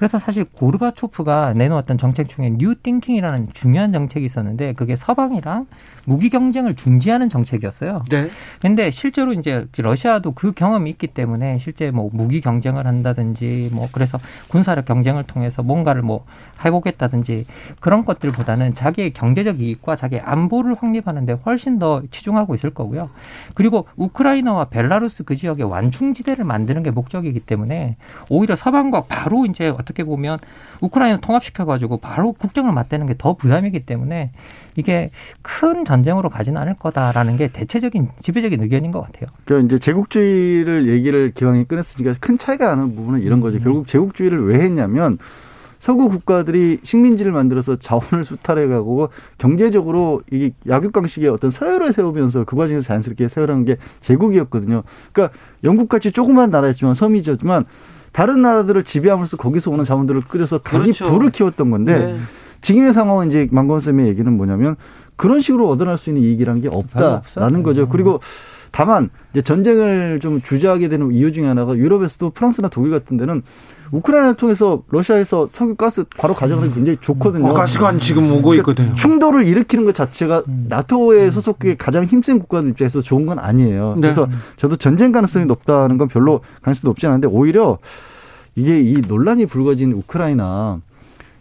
그래서 0.00 0.18
사실 0.18 0.44
고르바초프가 0.44 1.52
내놓았던 1.52 1.98
정책 1.98 2.30
중에 2.30 2.54
new 2.56 2.74
thinking이라는 2.74 3.50
중요한 3.52 3.92
정책이 3.92 4.24
있었는데 4.24 4.72
그게 4.72 4.96
서방이랑 4.96 5.66
무기 6.06 6.30
경쟁을 6.30 6.74
중지하는 6.74 7.28
정책이었어요. 7.28 8.04
네. 8.08 8.30
근데 8.62 8.90
실제로 8.90 9.34
이제 9.34 9.66
러시아도 9.76 10.32
그 10.32 10.52
경험이 10.52 10.88
있기 10.88 11.08
때문에 11.08 11.58
실제 11.58 11.90
뭐 11.90 12.08
무기 12.14 12.40
경쟁을 12.40 12.86
한다든지 12.86 13.68
뭐 13.74 13.88
그래서 13.92 14.18
군사력 14.48 14.86
경쟁을 14.86 15.24
통해서 15.24 15.62
뭔가를 15.62 16.00
뭐 16.00 16.24
해보겠다든지 16.64 17.46
그런 17.80 18.04
것들보다는 18.06 18.72
자기의 18.72 19.12
경제적 19.12 19.60
이익과 19.60 19.96
자기의 19.96 20.22
안보를 20.22 20.76
확립하는데 20.80 21.34
훨씬 21.44 21.78
더 21.78 22.02
치중하고 22.10 22.54
있을 22.54 22.70
거고요. 22.70 23.10
그리고 23.54 23.86
우크라이나와 23.96 24.66
벨라루스 24.66 25.24
그 25.24 25.36
지역에 25.36 25.62
완충지대를 25.62 26.44
만드는 26.44 26.82
게 26.82 26.90
목적이기 26.90 27.40
때문에 27.40 27.96
오히려 28.30 28.56
서방과 28.56 29.04
바로 29.08 29.44
이제 29.44 29.68
어 29.68 29.78
떻게 29.90 30.04
보면 30.04 30.38
우크라이나 30.80 31.18
통합시켜가지고 31.18 31.98
바로 31.98 32.32
국정을 32.32 32.72
맞대는 32.72 33.06
게 33.06 33.14
더 33.20 33.34
부담이기 33.34 33.80
때문에 33.80 34.30
이게 34.76 35.10
큰 35.42 35.84
전쟁으로 35.84 36.30
가지는 36.30 36.60
않을 36.62 36.74
거다라는 36.74 37.36
게 37.36 37.48
대체적인 37.48 38.08
지배적인 38.22 38.62
의견인 38.62 38.92
것 38.92 39.02
같아요. 39.02 39.28
그러니까 39.44 39.66
이제 39.66 39.78
제국주의를 39.78 40.88
얘기를 40.88 41.32
기왕에 41.32 41.64
꺼냈으니까 41.64 42.14
큰 42.20 42.38
차이가 42.38 42.68
나는 42.68 42.94
부분은 42.94 43.20
이런 43.20 43.40
거죠. 43.40 43.58
음. 43.58 43.62
결국 43.62 43.86
제국주의를 43.88 44.46
왜 44.46 44.60
했냐면 44.60 45.18
서구 45.80 46.08
국가들이 46.08 46.78
식민지를 46.82 47.32
만들어서 47.32 47.76
자원을 47.76 48.24
수탈해가고 48.24 49.08
경제적으로 49.38 50.22
이 50.30 50.52
약육강식의 50.68 51.28
어떤 51.28 51.50
서열을 51.50 51.92
세우면서 51.92 52.44
그 52.44 52.54
과정에서 52.56 52.86
자연스럽게 52.86 53.28
세우라는 53.28 53.64
게 53.64 53.76
제국이었거든요. 54.00 54.82
그러니까 55.12 55.36
영국같이 55.64 56.12
조그만 56.12 56.50
나라였지만 56.50 56.94
섬이지만 56.94 57.64
다른 58.12 58.42
나라들을 58.42 58.82
지배하면서 58.82 59.36
거기서 59.36 59.70
오는 59.70 59.84
자원들을 59.84 60.22
끌어서 60.22 60.58
가기 60.58 60.92
그렇죠. 60.92 61.04
부를 61.06 61.30
키웠던 61.30 61.70
건데 61.70 61.98
네. 61.98 62.16
지금의 62.60 62.92
상황은 62.92 63.28
이제 63.28 63.48
망건 63.50 63.80
쌤의 63.80 64.08
얘기는 64.08 64.30
뭐냐면 64.32 64.76
그런 65.16 65.40
식으로 65.40 65.68
얻어낼 65.68 65.96
수 65.98 66.10
있는 66.10 66.22
이익이라는 66.22 66.60
게 66.62 66.68
없다라는 66.68 67.62
거죠. 67.62 67.82
음. 67.82 67.88
그리고 67.90 68.20
다만 68.72 69.10
이제 69.32 69.42
전쟁을 69.42 70.20
좀 70.20 70.40
주저하게 70.42 70.88
되는 70.88 71.12
이유 71.12 71.32
중에 71.32 71.46
하나가 71.46 71.76
유럽에서도 71.76 72.30
프랑스나 72.30 72.68
독일 72.68 72.92
같은 72.92 73.16
데는 73.16 73.42
우크라이나를 73.92 74.36
통해서 74.36 74.82
러시아에서 74.88 75.48
석유 75.48 75.74
가스 75.74 76.04
바로 76.16 76.32
가져가는 76.34 76.68
게 76.68 76.74
굉장히 76.74 76.98
좋거든요. 77.00 77.48
어, 77.48 77.54
가스관 77.54 77.98
지금 77.98 78.30
오고 78.30 78.50
그러니까 78.50 78.70
있거든요. 78.72 78.94
충돌을 78.94 79.46
일으키는 79.46 79.84
것 79.84 79.94
자체가 79.94 80.44
음. 80.46 80.66
나토에 80.68 81.30
소속국의 81.30 81.76
가장 81.76 82.04
힘센 82.04 82.38
국가들 82.38 82.70
입장에서 82.70 83.00
좋은 83.00 83.26
건 83.26 83.38
아니에요. 83.38 83.94
네. 83.96 84.02
그래서 84.02 84.28
저도 84.56 84.76
전쟁 84.76 85.10
가능성이 85.10 85.46
높다는 85.46 85.98
건 85.98 86.08
별로 86.08 86.40
가능성이 86.62 86.88
높지 86.88 87.06
않은데 87.06 87.26
오히려 87.26 87.78
이게 88.54 88.80
이 88.80 89.00
논란이 89.06 89.46
불거진 89.46 89.92
우크라이나 89.92 90.80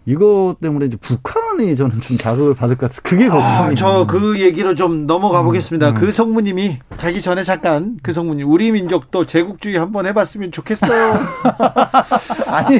이거 0.05 0.55
때문에 0.59 0.87
이제 0.87 0.97
북한 0.99 1.48
이 1.59 1.75
저는 1.75 1.99
좀 2.01 2.17
자극을 2.17 2.53
받을 2.55 2.75
것 2.75 2.87
같아서 2.87 3.01
그게 3.03 3.27
걱정이에요. 3.27 3.71
아, 3.71 3.75
저그 3.75 4.39
얘기로 4.39 4.75
좀 4.75 5.05
넘어가 5.07 5.41
보겠습니다. 5.43 5.89
음, 5.89 5.95
음. 5.95 5.99
그 5.99 6.11
성무님이 6.11 6.79
가기 6.97 7.21
전에 7.21 7.43
잠깐 7.43 7.97
그 8.01 8.11
성무님 8.11 8.49
우리 8.49 8.71
민족도 8.71 9.25
제국주의 9.25 9.77
한번 9.77 10.05
해봤으면 10.05 10.51
좋겠어요. 10.51 11.19
아니, 12.47 12.79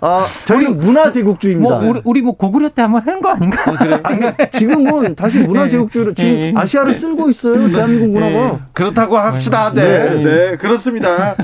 아, 0.00 0.26
저희는 0.46 0.78
문화 0.78 1.10
제국주의입니다. 1.10 1.78
뭐 1.78 1.88
우리, 1.90 2.00
우리 2.04 2.22
뭐 2.22 2.36
고구려 2.36 2.68
때 2.70 2.82
한번 2.82 3.02
한 3.06 3.20
거 3.22 3.28
아닌가? 3.30 3.62
아, 3.70 3.72
그래? 3.74 4.00
아니, 4.02 4.20
지금은 4.52 5.14
다시 5.14 5.38
문화 5.38 5.62
네. 5.64 5.68
제국주의로 5.68 6.14
지금 6.14 6.30
네. 6.34 6.52
아시아를 6.56 6.92
쓸고 6.92 7.30
있어요. 7.30 7.68
네. 7.68 7.72
대한민국 7.72 8.08
문화가. 8.18 8.66
그렇다고 8.72 9.16
합시다. 9.16 9.72
네, 9.72 9.82
네, 10.14 10.24
네 10.24 10.56
그렇습니다. 10.56 11.36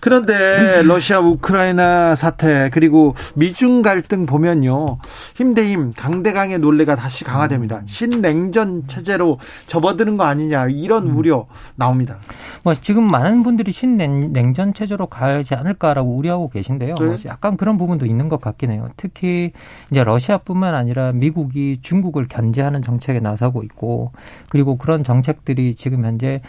그런데 0.00 0.82
러시아 0.84 1.20
우크라이나 1.20 2.14
사태 2.16 2.70
그리고 2.72 3.14
미중 3.34 3.82
갈등 3.82 4.24
보면요. 4.24 4.98
힘 5.34 5.52
대힘 5.66 5.92
강대강의 5.96 6.60
논리가 6.60 6.94
다시 6.94 7.24
강화됩니다. 7.24 7.78
음. 7.78 7.86
신냉전 7.86 8.86
체제로 8.86 9.38
접어드는 9.66 10.16
거 10.16 10.24
아니냐 10.24 10.68
이런 10.68 11.08
음. 11.08 11.16
우려 11.16 11.46
나옵니다. 11.74 12.18
뭐 12.62 12.74
지금 12.74 13.04
많은 13.10 13.42
분들이 13.42 13.72
신냉전 13.72 14.74
체제로 14.74 15.06
가지 15.06 15.54
않을까라고 15.54 16.16
우려하고 16.16 16.48
계신데요. 16.50 16.94
네. 16.94 17.04
뭐 17.04 17.16
약간 17.26 17.56
그런 17.56 17.76
부분도 17.76 18.06
있는 18.06 18.28
것 18.28 18.40
같긴 18.40 18.70
해요. 18.70 18.88
특히 18.96 19.52
이제 19.90 20.04
러시아뿐만 20.04 20.74
아니라 20.74 21.12
미국이 21.12 21.78
중국을 21.82 22.28
견제하는 22.28 22.82
정책에 22.82 23.18
나서고 23.18 23.64
있고 23.64 24.12
그리고 24.48 24.76
그런 24.78 25.02
정책들이 25.02 25.74
지금 25.74 26.04
현재 26.04 26.40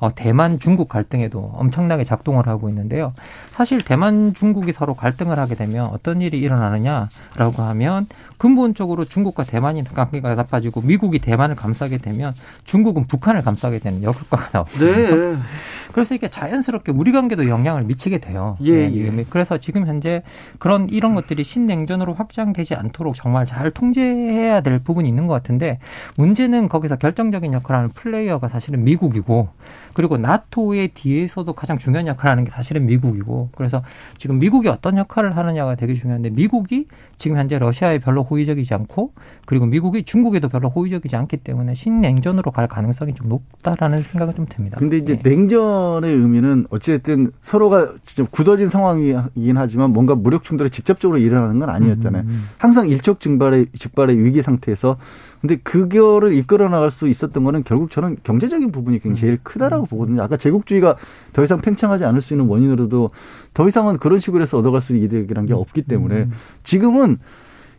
어, 0.00 0.14
대만 0.14 0.58
중국 0.58 0.88
갈등에도 0.88 1.52
엄청나게 1.54 2.04
작동을 2.04 2.46
하고 2.48 2.68
있는데요. 2.68 3.12
사실 3.54 3.80
대만 3.80 4.34
중국이 4.34 4.72
서로 4.72 4.94
갈등을 4.94 5.38
하게 5.38 5.54
되면 5.54 5.86
어떤 5.86 6.20
일이 6.20 6.40
일어나느냐라고 6.40 7.62
하면 7.62 8.06
근본적으로 8.36 9.04
중국과 9.04 9.44
대만이 9.44 9.84
관계가 9.84 10.34
나빠지고 10.34 10.80
미국이 10.80 11.20
대만을 11.20 11.54
감싸게 11.54 11.98
되면 11.98 12.34
중국은 12.64 13.04
북한을 13.04 13.42
감싸게 13.42 13.78
되는 13.78 14.02
역효과가 14.02 14.50
나옵니다. 14.50 14.78
네. 14.80 15.36
그래서 15.94 16.16
이게 16.16 16.26
자연스럽게 16.26 16.90
우리 16.90 17.12
관계도 17.12 17.48
영향을 17.48 17.84
미치게 17.84 18.18
돼요. 18.18 18.56
예, 18.62 18.88
네, 18.88 19.16
예. 19.18 19.24
그래서 19.30 19.58
지금 19.58 19.86
현재 19.86 20.24
그런 20.58 20.88
이런 20.88 21.14
것들이 21.14 21.44
신냉전으로 21.44 22.14
확장되지 22.14 22.74
않도록 22.74 23.14
정말 23.14 23.46
잘 23.46 23.70
통제해야 23.70 24.60
될 24.62 24.80
부분이 24.80 25.08
있는 25.08 25.28
것 25.28 25.34
같은데 25.34 25.78
문제는 26.16 26.68
거기서 26.68 26.96
결정적인 26.96 27.52
역할을 27.52 27.78
하는 27.78 27.90
플레이어가 27.90 28.48
사실은 28.48 28.82
미국이고 28.82 29.48
그리고 29.92 30.16
나토의 30.18 30.88
뒤에서도 30.88 31.52
가장 31.52 31.78
중요한 31.78 32.08
역할을 32.08 32.32
하는 32.32 32.42
게 32.44 32.50
사실은 32.50 32.86
미국이고 32.86 33.43
그래서 33.54 33.82
지금 34.18 34.38
미국이 34.38 34.68
어떤 34.68 34.96
역할을 34.96 35.36
하느냐가 35.36 35.74
되게 35.74 35.94
중요한데 35.94 36.30
미국이 36.30 36.86
지금 37.18 37.36
현재 37.36 37.58
러시아에 37.58 37.98
별로 37.98 38.22
호의적이지 38.22 38.74
않고 38.74 39.12
그리고 39.46 39.66
미국이 39.66 40.04
중국에도 40.04 40.48
별로 40.48 40.68
호의적이지 40.68 41.16
않기 41.16 41.38
때문에 41.38 41.74
신냉전으로 41.74 42.50
갈 42.50 42.66
가능성이 42.66 43.14
좀 43.14 43.28
높다라는 43.28 44.02
생각은 44.02 44.34
좀 44.34 44.46
듭니다. 44.48 44.78
근데 44.78 44.98
이제 44.98 45.16
네. 45.18 45.30
냉전의 45.30 46.12
의미는 46.12 46.66
어찌됐든 46.70 47.32
서로가 47.40 47.94
진짜 48.02 48.28
굳어진 48.30 48.68
상황이긴 48.68 49.56
하지만 49.56 49.92
뭔가 49.92 50.14
무력 50.14 50.42
충돌이 50.44 50.70
직접적으로 50.70 51.18
일어나는 51.18 51.58
건 51.58 51.70
아니었잖아요. 51.70 52.22
음. 52.22 52.28
음, 52.28 52.30
음. 52.30 52.48
항상 52.58 52.88
일촉즉발의 52.88 53.66
즉발의 53.74 54.22
위기 54.22 54.42
상태에서 54.42 54.96
근데 55.40 55.56
그거를 55.56 56.32
이끌어 56.32 56.70
나갈 56.70 56.90
수 56.90 57.06
있었던 57.06 57.44
거는 57.44 57.64
결국 57.64 57.90
저는 57.90 58.16
경제적인 58.22 58.72
부분이 58.72 58.98
굉장히 59.00 59.20
제일 59.20 59.38
크다라고 59.42 59.84
보거든요. 59.86 60.22
아까 60.22 60.38
제국주의가 60.38 60.96
더 61.34 61.44
이상 61.44 61.60
팽창하지 61.60 62.04
않을 62.06 62.22
수 62.22 62.32
있는 62.32 62.46
원인으로도 62.46 63.10
더 63.52 63.68
이상은 63.68 63.98
그런 63.98 64.18
식으로 64.20 64.42
해서 64.42 64.58
얻어갈 64.58 64.80
수 64.80 64.92
있는 64.92 65.06
이득이라는 65.06 65.46
게 65.46 65.54
없기 65.54 65.82
때문에 65.82 66.28
지금은 66.62 67.18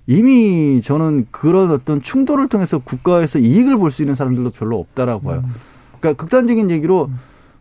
이미 0.07 0.81
저는 0.83 1.27
그런 1.31 1.71
어떤 1.71 2.01
충돌을 2.01 2.47
통해서 2.47 2.77
국가에서 2.77 3.39
이익을 3.39 3.77
볼 3.77 3.91
수 3.91 4.01
있는 4.03 4.15
사람들도 4.15 4.51
별로 4.51 4.79
없다라고 4.79 5.21
봐요. 5.23 5.43
그러니까 5.99 6.21
극단적인 6.21 6.69
얘기로 6.71 7.09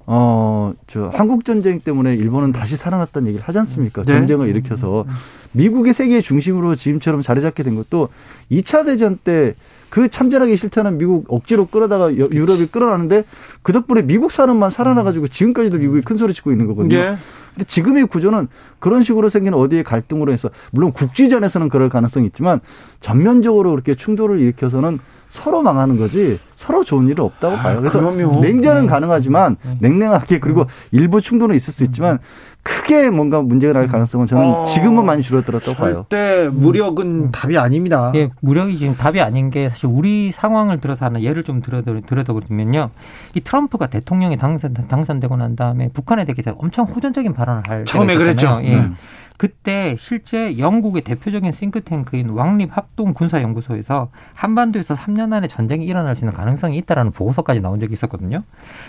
어, 0.07 0.75
저, 0.87 1.11
한국 1.15 1.47
전쟁 1.47 1.81
때문에 1.81 2.15
일본은 2.15 2.53
다시 2.53 2.77
살아났다는 2.77 3.29
얘기를 3.29 3.49
하지 3.49 3.59
않습니까? 3.61 4.03
네. 4.03 4.13
전쟁을 4.13 4.49
일으켜서. 4.49 5.07
미국의 5.53 5.95
세계 5.95 6.21
중심으로 6.21 6.75
지금처럼 6.75 7.23
자리 7.23 7.41
잡게 7.41 7.63
된 7.63 7.75
것도 7.77 8.09
2차 8.51 8.85
대전 8.85 9.17
때 9.17 9.55
그 9.95 10.09
참전하기 10.09 10.57
싫다는 10.57 10.99
미국 10.99 11.27
억지로 11.29 11.67
끌어다가 11.67 12.13
유럽이 12.17 12.67
끌어나는데 12.67 13.23
그 13.63 13.73
덕분에 13.73 14.03
미국 14.03 14.33
사람만 14.33 14.71
살아나가지고 14.71 15.29
지금까지도 15.29 15.79
미국이 15.79 16.01
큰 16.01 16.17
소리 16.17 16.35
치고 16.35 16.51
있는 16.51 16.67
거거든요. 16.67 16.99
네. 16.99 17.17
근데 17.55 17.65
지금의 17.65 18.07
구조는 18.07 18.49
그런 18.85 19.03
식으로 19.03 19.31
생긴 19.31 19.55
어디의 19.55 19.83
갈등으로 19.83 20.31
해서 20.31 20.51
물론 20.71 20.93
국지전에서는 20.93 21.71
그럴 21.71 21.89
가능성이 21.89 22.27
있지만 22.27 22.61
전면적으로 23.01 23.71
그렇게 23.71 23.95
충돌을 23.95 24.39
일으켜서는 24.41 24.99
서로 25.31 25.63
망하는 25.63 25.99
거지 25.99 26.39
서로 26.55 26.85
좋은 26.85 27.09
일은 27.09 27.25
없다고 27.25 27.57
아, 27.57 27.63
봐요. 27.63 27.79
그래서 27.79 27.99
아, 27.99 28.13
냉전은 28.13 28.83
네. 28.83 28.87
가능하지만 28.87 29.57
네. 29.63 29.79
냉랭하게 29.81 30.39
그리고 30.39 30.61
음. 30.61 30.67
일부 30.93 31.23
충돌은 31.23 31.57
있을 31.57 31.73
수 31.73 31.83
있지만 31.85 32.19
크게 32.63 33.11
뭔가 33.11 33.43
문제가 33.43 33.79
날 33.79 33.89
가능성은 33.89 34.27
저는 34.27 34.45
어, 34.45 34.65
지금은 34.65 35.05
많이 35.05 35.23
줄어들었다고 35.23 35.77
봐요. 35.77 36.07
절대 36.09 36.49
무력은 36.51 37.07
음. 37.07 37.31
답이 37.31 37.59
아닙니다. 37.59 38.11
예, 38.15 38.31
무력이 38.41 38.79
지금 38.79 38.97
답이 38.97 39.21
아닌 39.21 39.51
게 39.51 39.69
사실 39.69 39.87
우리 39.87 40.33
상황을 40.33 40.81
들어서 40.81 41.05
하나 41.05 41.21
예를 41.21 41.43
좀 41.43 41.61
들어드리면요. 41.61 42.91
이 43.35 43.41
트럼프가 43.41 43.89
대통령이 43.89 44.39
당선, 44.39 44.73
당선되고 44.73 45.37
난 45.37 45.57
다음에 45.57 45.91
북한에 45.93 46.25
대해서 46.25 46.57
엄청 46.59 46.87
호전적인 46.87 47.35
발언을 47.35 47.63
할 47.69 47.85
처음에 47.85 48.15
그랬죠. 48.17 48.61
예. 48.65 48.74
네. 48.75 48.93
그때 49.37 49.97
실제 49.99 50.59
영국의 50.59 51.03
대표적인 51.03 51.51
싱크탱크인 51.51 52.31
왕립 52.31 52.77
합동 52.77 53.15
군사 53.15 53.43
연구소에서 53.43 54.11
한반도에서 54.33 54.95
3년 54.95 55.33
안에 55.33 55.49
전쟁이 55.49 55.87
일어날 55.87 56.15
수 56.15 56.25
있는 56.25 56.33
가능성이 56.35 56.79
있다라는 56.79 57.11
보고서까지 57.11 57.61
나온 57.61 57.81
적이 57.81 57.95
있었거든요. 57.95 58.45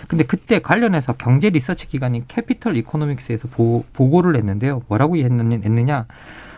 근데 0.06 0.24
그때 0.24 0.60
관련해서 0.60 1.14
경제 1.14 1.50
리서치 1.50 1.88
기관인 1.88 2.24
캐피털 2.28 2.76
이코노믹스에서 2.76 3.48
보, 3.48 3.84
고를 3.92 4.36
했는데요. 4.36 4.82
뭐라고 4.88 5.16
했느냐? 5.16 6.06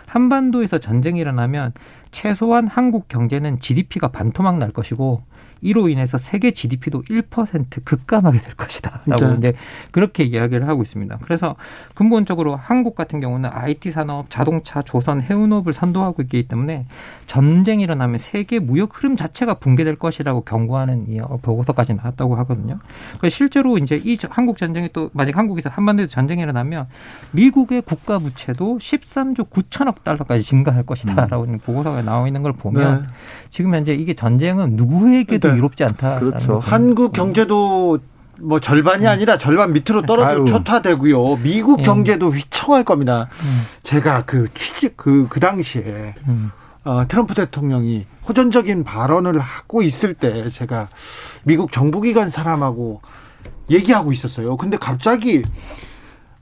한반도에서 0.07 0.79
전쟁이 0.79 1.21
일어나면 1.21 1.73
최소한 2.11 2.67
한국 2.67 3.09
경제는 3.09 3.61
GDP가 3.61 4.09
반토막 4.09 4.59
날 4.59 4.71
것이고 4.71 5.23
이로 5.61 5.89
인해서 5.89 6.19
세계 6.19 6.51
GDP도 6.51 7.03
1% 7.03 7.85
급감하게 7.85 8.39
될 8.39 8.55
것이다. 8.55 9.03
라고 9.07 9.27
네. 9.27 9.35
이제 9.39 9.53
그렇게 9.91 10.25
이야기를 10.25 10.69
하고 10.69 10.83
있습니다. 10.83 11.19
그래서 11.23 11.57
근본적으로 11.95 12.57
한국 12.57 12.95
같은 12.95 13.21
경우는 13.21 13.51
IT 13.53 13.91
산업, 13.91 14.31
자동차, 14.31 14.83
조선, 14.83 15.21
해운업을 15.21 15.73
선도하고 15.73 16.23
있기 16.23 16.49
때문에 16.49 16.87
전쟁이 17.27 17.83
일어나면 17.83 18.19
세계 18.19 18.59
무역 18.59 18.97
흐름 18.97 19.17
자체가 19.17 19.55
붕괴될 19.55 19.97
것이라고 19.97 20.43
경고하는 20.43 21.07
이 21.09 21.19
보고서까지 21.43 21.95
나왔다고 21.95 22.37
하거든요. 22.37 22.79
그래서 23.19 23.35
실제로 23.35 23.79
이제 23.79 24.01
이 24.05 24.17
한국 24.31 24.57
전쟁이 24.57 24.89
또 24.93 25.11
만약 25.13 25.37
한국에서 25.37 25.69
한반도에서 25.71 26.11
전쟁이 26.11 26.43
일어나면 26.43 26.87
미국의 27.33 27.83
국가 27.83 28.19
부채도 28.19 28.79
13조 28.79 29.51
9천억 29.51 30.05
달러까지 30.05 30.43
증가할 30.43 30.85
것이다라고 30.85 31.45
음. 31.45 31.59
보고서가 31.59 32.03
나와 32.03 32.27
있는 32.27 32.43
걸 32.43 32.53
보면 32.53 33.03
네. 33.03 33.09
지금 33.51 33.75
현재 33.75 33.95
이게 33.95 34.15
전쟁은 34.15 34.77
누구에게도 34.77 35.48
네. 35.53 35.59
이롭지 35.59 35.85
않다. 35.85 36.19
그렇죠. 36.19 36.59
한국 36.59 37.13
경제도 37.13 37.99
뭐 38.41 38.61
절반이 38.61 39.05
음. 39.05 39.09
아니라 39.09 39.37
절반 39.37 39.73
밑으로 39.73 40.03
떨어져 40.03 40.45
초타되고요. 40.45 41.37
미국 41.43 41.81
예. 41.81 41.83
경제도 41.83 42.31
휘청할 42.31 42.85
겁니다. 42.85 43.29
음. 43.43 43.63
제가 43.83 44.25
그 44.25 44.53
취직 44.55 44.97
그, 44.97 45.27
그 45.29 45.41
당시에 45.41 46.15
음. 46.29 46.51
어, 46.85 47.05
트럼프 47.09 47.35
대통령이 47.35 48.07
호전적인 48.29 48.85
발언을 48.85 49.39
하고 49.39 49.83
있을 49.83 50.15
때 50.15 50.49
제가 50.51 50.89
미국 51.45 51.73
정부기관 51.73 52.31
사람하고 52.31 53.01
얘기하고 53.71 54.13
있었어요. 54.13 54.57
근데 54.57 54.77
갑자기 54.79 55.43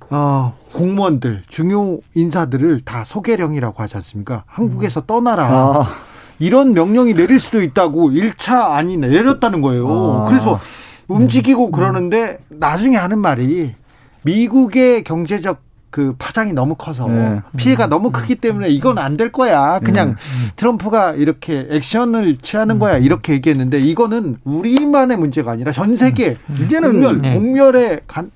어, 0.09 0.57
공무원들, 0.73 1.43
중요 1.49 1.99
인사들을 2.15 2.83
다 2.83 3.05
소개령이라고 3.05 3.83
하지 3.83 3.97
않습니까? 3.97 4.45
한국에서 4.47 5.05
떠나라. 5.05 5.47
아. 5.49 5.89
이런 6.39 6.75
명령이 6.75 7.15
내릴 7.15 7.41
수도 7.41 7.63
있다고 7.63 8.11
1차 8.11 8.73
안이 8.73 8.97
내렸다는 8.99 9.61
거예요. 9.63 10.23
아. 10.27 10.29
그래서 10.29 10.61
움직이고 11.09 11.67
음. 11.67 11.73
그러는데 11.73 12.39
나중에 12.49 12.97
하는 12.97 13.19
말이 13.19 13.75
미국의 14.23 15.05
경제적 15.05 15.65
그 15.91 16.15
파장이 16.19 16.53
너무 16.53 16.75
커서 16.75 17.09
네. 17.09 17.41
피해가 17.57 17.87
너무 17.87 18.11
크기 18.11 18.35
때문에 18.35 18.69
이건 18.69 18.99
안 18.99 19.17
될 19.17 19.33
거야. 19.33 19.79
그냥 19.79 20.11
네. 20.11 20.53
트럼프가 20.57 21.13
이렇게 21.13 21.67
액션을 21.71 22.37
취하는 22.39 22.79
거야. 22.79 22.99
이렇게 22.99 23.33
얘기했는데 23.35 23.79
이거는 23.79 24.37
우리만의 24.45 25.17
문제가 25.17 25.53
아니라 25.53 25.73
전 25.73 25.97
세계 25.97 26.37
음. 26.51 26.59
이제는 26.61 26.93
공멸, 27.01 27.19
네. 27.23 27.35
공멸에 27.35 28.01
간, 28.07 28.31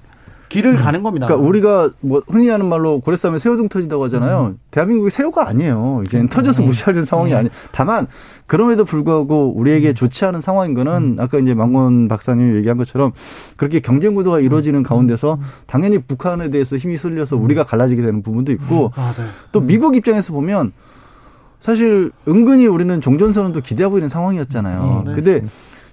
길을 0.51 0.73
음. 0.73 0.83
가는 0.83 1.03
겁니다. 1.03 1.27
그러니까 1.27 1.49
우리가 1.49 1.91
뭐 2.01 2.23
흔히 2.29 2.49
하는 2.49 2.67
말로 2.67 3.01
고래싸움에 3.01 3.39
새우등 3.39 3.69
터진다고 3.69 4.05
하잖아요. 4.05 4.49
음. 4.49 4.59
대한민국이 4.73 5.09
새우가 5.09 5.49
아니에요. 5.49 6.03
이제는 6.05 6.27
음. 6.27 6.29
터져서 6.29 6.63
무시하는 6.63 7.05
상황이 7.07 7.33
음. 7.33 7.39
아니. 7.39 7.49
다만 7.71 8.09
그럼에도 8.47 8.85
불구하고 8.85 9.55
우리에게 9.57 9.91
음. 9.91 9.95
좋지 9.95 10.25
않은 10.27 10.41
상황인 10.41 10.75
거는 10.75 11.17
아까 11.21 11.39
이제 11.39 11.55
망건 11.55 12.09
박사님이 12.09 12.57
얘기한 12.57 12.77
것처럼 12.77 13.13
그렇게 13.57 13.79
경쟁 13.79 14.17
구도가 14.17 14.41
이루어지는 14.41 14.83
가운데서 14.83 15.39
당연히 15.67 15.99
북한에 15.99 16.51
대해서 16.51 16.77
힘이 16.77 16.97
쏠려서 16.97 17.37
우리가 17.37 17.63
갈라지게 17.63 18.03
되는 18.03 18.23
부분도 18.23 18.51
있고 18.53 18.93
아, 18.97 19.15
네. 19.17 19.25
또 19.53 19.61
미국 19.61 19.97
입장에서 19.97 20.33
보면 20.33 20.73
사실 21.61 22.11
은근히 22.27 22.67
우리는 22.67 23.01
종전선언도 23.01 23.61
기대하고 23.61 23.99
있는 23.99 24.09
상황이었잖아요. 24.09 25.05
네. 25.07 25.15
근데 25.15 25.43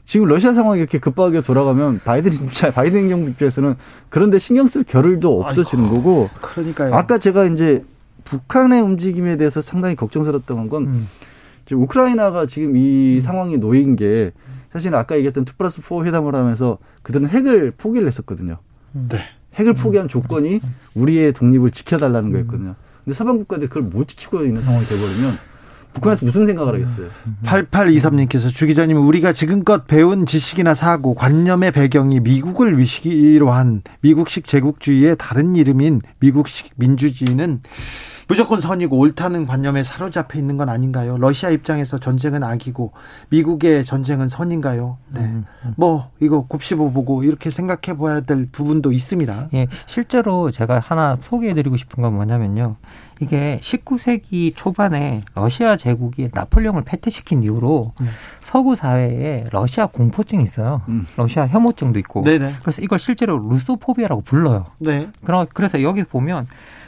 지금 0.08 0.28
러시아 0.28 0.54
상황이 0.54 0.80
이렇게 0.80 1.00
급하게 1.00 1.42
돌아가면 1.42 2.00
바이든 2.06 2.32
입장, 2.32 2.72
바이든 2.74 3.02
행정부 3.02 3.30
입장에서는 3.30 3.76
그런데 4.08 4.40
신경 4.40 4.66
쓸 4.66 4.84
겨를도 4.84 5.42
없어지는 5.42 5.84
아이고, 5.84 5.96
거고. 5.98 6.30
그러니까요. 6.42 6.96
아까 6.96 7.18
제가 7.18 7.44
이제 7.44 7.84
북한의 8.24 8.82
움직임에 8.82 9.36
대해서 9.36 9.60
상당히 9.60 9.96
걱정스럽던 9.96 10.70
건 10.70 10.88
음. 10.88 11.08
우크라이나가 11.70 12.46
지금 12.46 12.78
이 12.78 13.18
음. 13.18 13.22
상황이 13.22 13.58
놓인 13.58 13.98
게 13.98 14.32
사실 14.72 14.96
아까 14.96 15.16
얘기했던 15.18 15.44
two 15.44 15.54
plus 15.58 15.82
four 15.82 16.06
회담을 16.06 16.36
하면서 16.36 16.78
그들은 17.04 17.28
핵을 17.28 17.72
포기를 17.78 18.08
했었거든요. 18.08 18.60
음. 18.96 19.10
네. 19.12 19.20
핵을 19.56 19.74
포기한 19.74 20.08
조건이 20.08 20.62
우리의 20.96 21.34
독립을 21.34 21.72
지켜달라는 21.72 22.32
거였거든요. 22.32 22.76
근데 23.04 23.14
서방 23.14 23.40
국가들이 23.40 23.68
그걸 23.68 23.84
못 23.84 24.08
지키고 24.08 24.46
있는 24.46 24.62
상황이 24.62 24.86
돼버리면 24.86 25.38
북한에서 25.98 26.26
무슨 26.26 26.46
생각을 26.46 26.76
하겠어요? 26.76 27.08
8823님께서 27.44 28.54
주 28.54 28.66
기자님 28.66 28.98
우리가 28.98 29.34
지금껏 29.34 29.88
배운 29.88 30.26
지식이나 30.26 30.74
사고 30.74 31.14
관념의 31.14 31.72
배경이 31.72 32.20
미국을 32.20 32.78
위시기로 32.78 33.52
한 33.52 33.82
미국식 34.02 34.48
제국주의의 34.48 35.16
다른 35.18 35.56
이름인 35.56 36.02
미국식 36.20 36.72
민주주의는 36.76 37.62
무조건 38.28 38.60
선이고 38.60 38.98
옳다는 38.98 39.46
관념에 39.46 39.84
사로잡혀 39.84 40.38
있는 40.38 40.58
건 40.58 40.70
아닌가요? 40.70 41.18
러시아 41.18 41.50
입장에서 41.50 41.98
전쟁은 41.98 42.44
악이고 42.44 42.92
미국의 43.30 43.86
전쟁은 43.86 44.28
선인가요? 44.28 44.98
네. 45.10 45.22
음, 45.22 45.46
음. 45.66 45.74
뭐 45.78 46.12
이거 46.20 46.46
곱씹어 46.46 46.90
보고 46.90 47.24
이렇게 47.24 47.50
생각해 47.50 47.98
봐야 47.98 48.22
될 48.22 48.48
부분도 48.52 48.92
있습니다. 48.92 49.50
예, 49.54 49.68
실제로 49.86 50.52
제가 50.52 50.80
하나 50.80 51.18
소개해 51.22 51.54
드리고 51.54 51.78
싶은 51.78 52.04
건 52.04 52.16
뭐냐면요. 52.16 52.76
이게 53.20 53.60
19세기 53.64 54.54
초반에 54.56 55.22
러시아 55.34 55.76
제국이 55.76 56.30
나폴레옹을 56.34 56.84
패퇴시킨 56.84 57.44
이후로 57.44 57.94
네. 58.00 58.08
서구 58.42 58.76
사회에 58.76 59.46
러시아 59.52 59.88
공포증이 59.88 60.44
있어요. 60.44 60.82
음. 60.90 61.08
러시아 61.16 61.48
혐오증도 61.48 61.98
있고. 62.00 62.24
네네. 62.24 62.56
그래서 62.62 62.82
이걸 62.82 63.00
실제로 63.00 63.38
루소포비아라고 63.40 64.22
불러요. 64.22 64.66
네. 64.78 65.10
그래서 65.54 65.82
여기 65.82 66.04
보면 66.04 66.48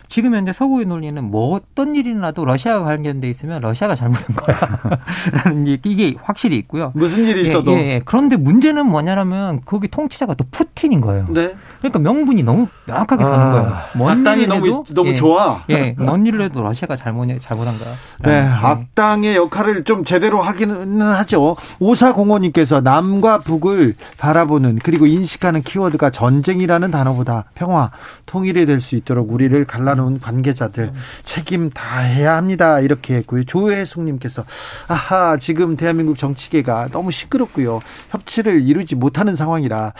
지금 0.10 0.34
현재 0.34 0.52
서구의 0.52 0.88
논리는 0.88 1.24
뭐 1.24 1.56
어떤 1.56 1.96
일이나도 1.96 2.44
러시아가 2.44 2.84
관련돼 2.84 3.30
있으면 3.30 3.62
러시아가 3.62 3.94
잘못한 3.94 4.36
거야. 4.36 4.58
라는 5.46 5.68
이게 5.68 6.16
확실히 6.22 6.58
있고요. 6.58 6.92
무슨 6.96 7.26
일이 7.26 7.44
예, 7.46 7.48
있어도. 7.50 7.74
예, 7.74 7.78
예. 7.78 8.02
그런데 8.04 8.36
문제는 8.36 8.88
뭐냐면 8.88 9.62
거기 9.66 9.88
통치자가 9.88 10.34
또 10.34 10.44
푸틴인 10.50 11.00
거예요. 11.00 11.28
네. 11.30 11.56
그러니까 11.78 12.00
명분이 12.00 12.42
너무 12.42 12.68
명확하게 12.86 13.24
사는 13.24 13.40
아, 13.40 13.52
거예요. 13.52 13.78
뭔 13.94 14.18
악당이 14.18 14.48
너무 14.48 14.84
너무 14.90 15.10
예, 15.12 15.16
좋아. 15.16 15.64
예, 15.70 15.96
뭔 15.98 16.26
일을 16.26 16.42
해도 16.42 16.64
러시아가 16.64 16.96
잘못 16.96 17.28
잘못한 17.40 17.78
거야. 17.78 17.94
네, 18.24 18.32
예. 18.32 18.40
악당의 18.42 19.36
역할을 19.36 19.84
좀 19.84 20.04
제대로 20.04 20.42
하기는 20.42 21.02
하죠. 21.02 21.56
오사공원님께서 21.80 22.82
남과 22.82 23.40
북을 23.40 23.96
바라보는 24.18 24.80
그리고 24.82 25.06
인식하는 25.06 25.62
키워드가 25.62 26.10
전쟁이라는 26.10 26.90
단어보다 26.90 27.46
평화, 27.54 27.92
통일이 28.26 28.66
될 28.66 28.80
수 28.80 28.96
있도록 28.96 29.32
우리를 29.32 29.66
갈라 29.66 29.96
놓은 30.00 30.20
관계자들 30.20 30.92
책임 31.24 31.70
다 31.70 32.00
해야 32.00 32.36
합니다. 32.36 32.80
이렇게 32.80 33.16
했고요. 33.16 33.44
조혜숙님께서 33.44 34.44
아하 34.88 35.38
지금 35.38 35.76
대한민국 35.76 36.18
정치계가 36.18 36.90
너무 36.92 37.12
시끄럽고요. 37.12 37.82
협치를 38.10 38.62
이루지 38.62 38.96
못하는 38.96 39.36
상황이라. 39.36 39.94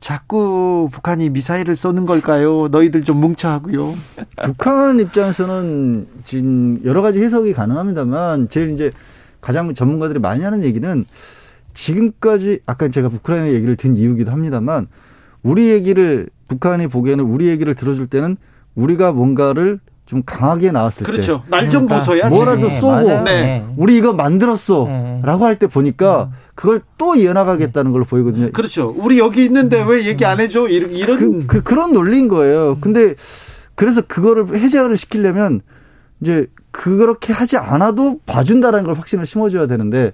자꾸 0.00 0.88
북한이 0.92 1.30
미사일을 1.30 1.74
쏘는 1.74 2.06
걸까요? 2.06 2.68
너희들 2.68 3.02
좀 3.04 3.20
뭉쳐 3.20 3.48
하고요. 3.48 3.94
북한 4.44 5.00
입장에서는 5.00 6.06
지금 6.24 6.80
여러 6.84 7.02
가지 7.02 7.22
해석이 7.22 7.52
가능합니다만 7.52 8.48
제일 8.48 8.70
이제 8.70 8.92
가장 9.40 9.74
전문가들이 9.74 10.20
많이 10.20 10.44
하는 10.44 10.62
얘기는 10.62 11.04
지금까지 11.74 12.60
아까 12.66 12.88
제가 12.88 13.08
우크라이나 13.08 13.48
얘기를 13.52 13.76
든 13.76 13.96
이유기도 13.96 14.30
합니다만 14.30 14.88
우리 15.42 15.68
얘기를 15.68 16.28
북한이 16.48 16.88
보기에는 16.88 17.24
우리 17.24 17.46
얘기를 17.46 17.74
들어줄 17.74 18.06
때는 18.06 18.36
우리가 18.78 19.12
뭔가를 19.12 19.80
좀 20.06 20.22
강하게 20.24 20.70
나왔을 20.70 21.04
그렇죠. 21.04 21.42
때. 21.44 21.50
날좀 21.50 21.86
보소야. 21.86 22.30
뭐라도 22.30 22.68
네, 22.68 22.80
쏘고 22.80 23.22
네. 23.24 23.66
우리 23.76 23.98
이거 23.98 24.14
만들었어. 24.14 24.86
네. 24.86 25.20
라고 25.22 25.44
할 25.44 25.56
때 25.58 25.66
보니까 25.66 26.30
그걸 26.54 26.80
또 26.96 27.14
이어나가겠다는 27.14 27.92
걸로 27.92 28.04
보이거든요. 28.04 28.50
그렇죠. 28.52 28.94
우리 28.96 29.18
여기 29.18 29.44
있는데 29.44 29.84
왜 29.86 30.06
얘기 30.06 30.24
안 30.24 30.40
해줘? 30.40 30.68
이런, 30.68 30.92
이런. 30.92 31.46
그, 31.46 31.62
그, 31.62 31.74
런 31.74 31.92
논리인 31.92 32.28
거예요. 32.28 32.78
근데 32.80 33.14
그래서 33.74 34.00
그거를 34.00 34.56
해제를 34.56 34.96
시키려면 34.96 35.60
이제 36.22 36.46
그렇게 36.70 37.32
하지 37.32 37.58
않아도 37.58 38.20
봐준다라는 38.24 38.86
걸 38.86 38.96
확신을 38.96 39.26
심어줘야 39.26 39.66
되는데 39.66 40.12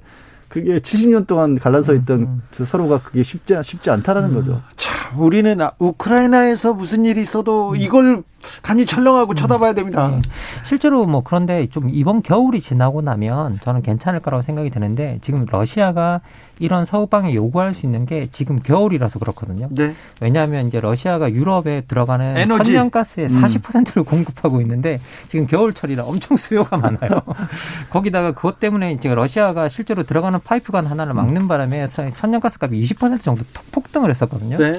그게 0.49 0.79
70년 0.79 1.27
동안 1.27 1.59
갈라서 1.59 1.95
있던 1.95 2.21
음, 2.21 2.43
음. 2.61 2.65
서로가 2.65 3.01
그게 3.01 3.23
쉽지 3.23 3.57
쉽지 3.63 3.91
않다라는 3.91 4.31
음. 4.31 4.35
거죠. 4.35 4.63
참 4.77 5.21
우리는 5.21 5.61
아, 5.61 5.73
우크라이나에서 5.79 6.75
무슨 6.75 7.05
일이 7.05 7.21
있어도 7.21 7.71
음. 7.71 7.77
이걸 7.77 8.23
간이 8.63 8.87
철렁하고 8.87 9.33
음. 9.33 9.37
쳐다봐야 9.37 9.73
됩니다. 9.75 10.09
네. 10.09 10.21
실제로 10.65 11.07
뭐 11.07 11.23
그런데 11.23 11.67
좀 11.69 11.89
이번 11.91 12.23
겨울이 12.23 12.61
지나고 12.61 13.03
나면 13.03 13.59
저는 13.61 13.83
괜찮을 13.83 14.21
거라고 14.21 14.43
생각이 14.43 14.71
드는데 14.71 15.19
지금 15.23 15.47
러시아가 15.49 16.21
이런 16.61 16.85
서방에 16.85 17.35
요구할 17.35 17.75
수 17.75 17.85
있는 17.85 18.07
게 18.07 18.29
지금 18.31 18.61
겨울이라서 18.61 19.19
그렇거든요. 19.19 19.69
네. 19.73 19.95
왜냐하면 20.21 20.69
이제 20.69 20.81
러시아가 20.81 21.31
유럽에 21.33 21.83
들어가는 21.89 22.37
에너지. 22.37 22.73
천연가스의 22.73 23.27
음. 23.27 23.43
40%를 23.43 24.05
공급하고 24.07 24.61
있는데 24.61 25.01
지금 25.29 25.47
겨울철이라 25.47 26.05
엄청 26.05 26.37
수요가 26.37 26.77
많아요. 26.77 27.23
거기다가 27.91 28.33
그것 28.33 28.61
때문에 28.61 28.99
지금 28.99 29.17
러시아가 29.17 29.69
실제로 29.69 30.05
들어가는 30.05 30.39
파이프관 30.45 30.87
하나를 30.87 31.13
막는 31.15 31.49
바람에 31.49 31.87
천연가스 31.89 32.59
값이 32.61 32.81
20% 32.81 33.23
정도 33.23 33.43
폭등을 33.73 34.11
했었거든요. 34.11 34.57
네. 34.57 34.73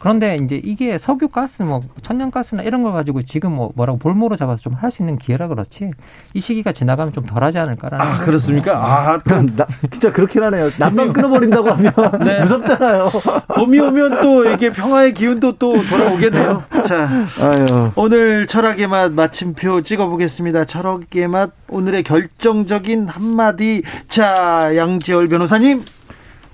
그런데 0.00 0.36
이제 0.36 0.60
이게 0.64 0.96
석유 0.96 1.28
가스 1.28 1.62
뭐 1.62 1.80
천연가스나 2.02 2.62
이런 2.62 2.82
걸 2.84 2.92
가지고 2.92 3.22
지금 3.22 3.52
뭐 3.54 3.72
뭐라고 3.74 3.98
볼모로 3.98 4.36
잡아서 4.36 4.62
좀 4.62 4.74
할 4.78 4.90
수 4.92 5.02
있는 5.02 5.18
기회라 5.18 5.48
그렇지 5.48 5.90
이 6.34 6.40
시기가 6.40 6.72
지나가면 6.72 7.12
좀 7.12 7.26
덜하지 7.26 7.58
않을까라는. 7.58 8.04
아 8.04 8.18
그렇습니까? 8.24 8.76
아 8.78 9.18
또, 9.18 9.34
나, 9.56 9.66
진짜 9.90 10.12
그렇긴 10.12 10.42
하네요. 10.44 10.70
남방 10.78 11.12
끊어버린다고 11.12 11.70
하면 11.70 11.92
네. 12.24 12.40
무섭잖아요. 12.42 13.08
봄이 13.56 13.78
오면 13.80 14.20
또 14.20 14.48
이게 14.50 14.70
평화의 14.70 15.14
기운도 15.14 15.58
또 15.58 15.82
돌아오겠네요. 15.82 16.62
자 16.84 17.08
아유. 17.40 17.90
오늘 17.96 18.46
철학의 18.46 18.86
맛 18.86 19.10
마침표 19.12 19.82
찍어보겠습니다. 19.82 20.64
철학의 20.66 21.26
맛 21.28 21.50
오늘의 21.68 22.04
결정적인 22.04 23.08
한마디 23.08 23.82
자 24.08 24.76
양지열 24.76 25.26
변호사님. 25.28 25.82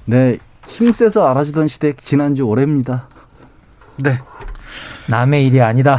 네. 0.06 0.38
힘세서 0.66 1.28
알아주던 1.28 1.68
시대 1.68 1.92
지난주 1.92 2.44
올해입니다. 2.44 3.08
네. 3.96 4.18
남의 5.06 5.46
일이 5.46 5.60
아니다. 5.60 5.98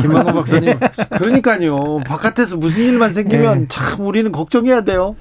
김만건 0.00 0.34
박사님. 0.34 0.78
그러니까요. 1.18 2.00
바깥에서 2.00 2.56
무슨 2.56 2.82
일만 2.82 3.12
생기면 3.12 3.60
네. 3.60 3.66
참 3.68 4.06
우리는 4.06 4.30
걱정해야 4.30 4.82
돼요. 4.82 5.16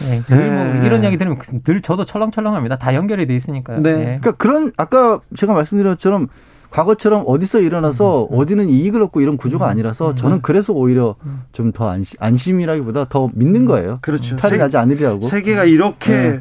네, 0.00 0.22
늘뭐 0.28 0.64
네. 0.74 0.86
이런 0.86 1.02
이야기 1.02 1.16
들으면 1.16 1.38
늘 1.64 1.80
저도 1.80 2.04
철렁철렁합니다. 2.04 2.76
다 2.76 2.94
연결이 2.94 3.26
돼 3.26 3.34
있으니까요. 3.34 3.80
네. 3.80 3.92
네. 3.94 4.04
그러니까 4.04 4.32
그런 4.32 4.72
아까 4.76 5.20
제가 5.36 5.54
말씀드린 5.54 5.90
것처럼 5.92 6.28
과거처럼 6.68 7.24
어디서 7.26 7.60
일어나서 7.60 8.24
음, 8.24 8.34
음. 8.34 8.38
어디는 8.38 8.68
이익을 8.68 9.00
얻고 9.00 9.22
이런 9.22 9.38
구조가 9.38 9.64
음, 9.66 9.70
아니라서 9.70 10.10
음. 10.10 10.16
저는 10.16 10.42
그래서 10.42 10.74
오히려 10.74 11.14
좀 11.52 11.72
더 11.72 11.88
안심, 11.88 12.18
안심이라기보다 12.20 13.06
더 13.08 13.30
믿는 13.32 13.62
음. 13.62 13.66
거예요. 13.66 13.98
그렇죠. 14.02 14.36
탈이 14.36 14.58
나지 14.58 14.76
않으리라고. 14.76 15.22
세계가 15.22 15.64
이렇게 15.64 16.12
네. 16.12 16.40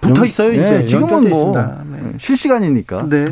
붙어 0.00 0.24
있어요. 0.24 0.52
이제 0.52 0.78
네, 0.78 0.84
지금은 0.86 1.28
뭐 1.28 1.52
네. 1.54 2.14
실시간이니까. 2.18 3.06
네. 3.10 3.26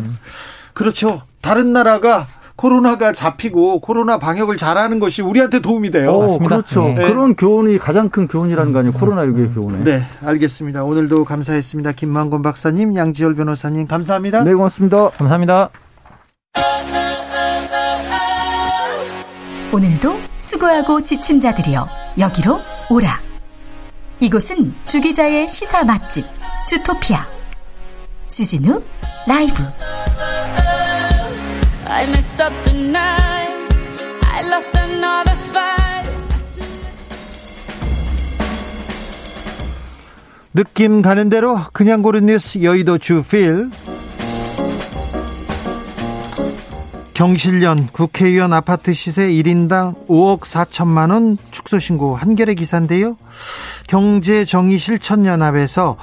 그렇죠. 0.74 1.22
다른 1.40 1.72
나라가 1.72 2.26
코로나가 2.56 3.12
잡히고 3.12 3.80
코로나 3.80 4.18
방역을 4.18 4.56
잘하는 4.58 5.00
것이 5.00 5.22
우리한테 5.22 5.60
도움이 5.60 5.90
돼요. 5.90 6.10
오, 6.12 6.38
그렇죠. 6.38 6.88
네. 6.88 7.06
그런 7.06 7.34
교훈이 7.34 7.78
가장 7.78 8.08
큰 8.08 8.28
교훈이라는 8.28 8.72
거 8.72 8.78
아니에요. 8.80 8.94
코로나19의 8.94 9.54
교훈에. 9.54 9.80
네, 9.80 10.02
알겠습니다. 10.24 10.84
오늘도 10.84 11.24
감사했습니다. 11.24 11.92
김만곤 11.92 12.42
박사님, 12.42 12.94
양지열 12.94 13.34
변호사님 13.34 13.87
감사합니다. 13.87 14.44
네, 14.44 14.54
고맙습니다. 14.54 15.10
감사합니다. 15.10 15.70
오늘도 19.72 20.16
수고하고 20.37 21.02
지친 21.02 21.40
자들이여 21.40 21.88
여기로 22.18 22.60
오라. 22.90 23.20
이곳은 24.20 24.72
주기자의 24.84 25.48
시사 25.48 25.82
맛집 25.82 26.24
주토피아 26.66 27.26
주진우 28.28 28.80
라이브. 29.26 29.64
느낌 40.52 41.02
가는 41.02 41.30
대로 41.30 41.57
그냥 41.72 42.02
고른 42.02 42.26
뉴스 42.26 42.64
여의도 42.64 42.98
주필. 42.98 43.70
경실련 47.14 47.87
국회의원 47.92 48.52
아파트 48.52 48.92
시세 48.92 49.28
1인당 49.28 50.09
5억 50.09 50.40
4천만 50.40 51.12
원 51.12 51.38
축소 51.52 51.78
신고 51.78 52.16
한겨레 52.16 52.54
기사인데요. 52.54 53.16
경제정의 53.87 54.78
실천연합에서 54.78 55.96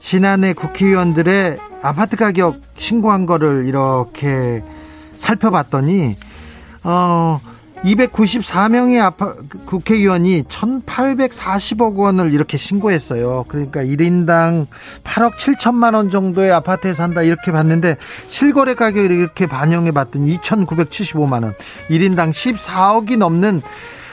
지난해 0.00 0.54
국회의원들의 0.54 1.58
아파트 1.82 2.16
가격 2.16 2.62
신고한 2.78 3.26
거를 3.26 3.66
이렇게 3.66 4.62
살펴봤더니 5.24 6.16
어 6.84 7.40
294명의 7.84 9.02
아파, 9.02 9.34
국회의원이 9.66 10.44
1,840억 10.44 11.96
원을 11.96 12.32
이렇게 12.32 12.56
신고했어요. 12.56 13.44
그러니까 13.46 13.82
1인당 13.82 14.66
8억 15.04 15.34
7천만 15.34 15.94
원 15.94 16.08
정도의 16.08 16.50
아파트에 16.50 16.94
산다 16.94 17.22
이렇게 17.22 17.52
봤는데 17.52 17.96
실거래 18.28 18.74
가격을 18.74 19.10
이렇게 19.10 19.46
반영해 19.46 19.90
봤더니 19.90 20.38
2,975만 20.38 21.44
원. 21.44 21.54
1인당 21.90 22.30
14억이 22.30 23.18
넘는 23.18 23.60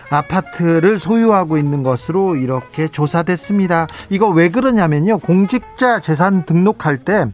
아파트를 0.10 1.00
소유하고 1.00 1.58
있는 1.58 1.84
것으로 1.84 2.36
이렇게 2.36 2.89
조사됐습니다. 2.89 3.88
이거 4.10 4.28
왜 4.28 4.50
그러냐면요. 4.50 5.19
공직자 5.19 6.02
재산 6.02 6.45
등록할 6.45 6.97
때 6.97 7.26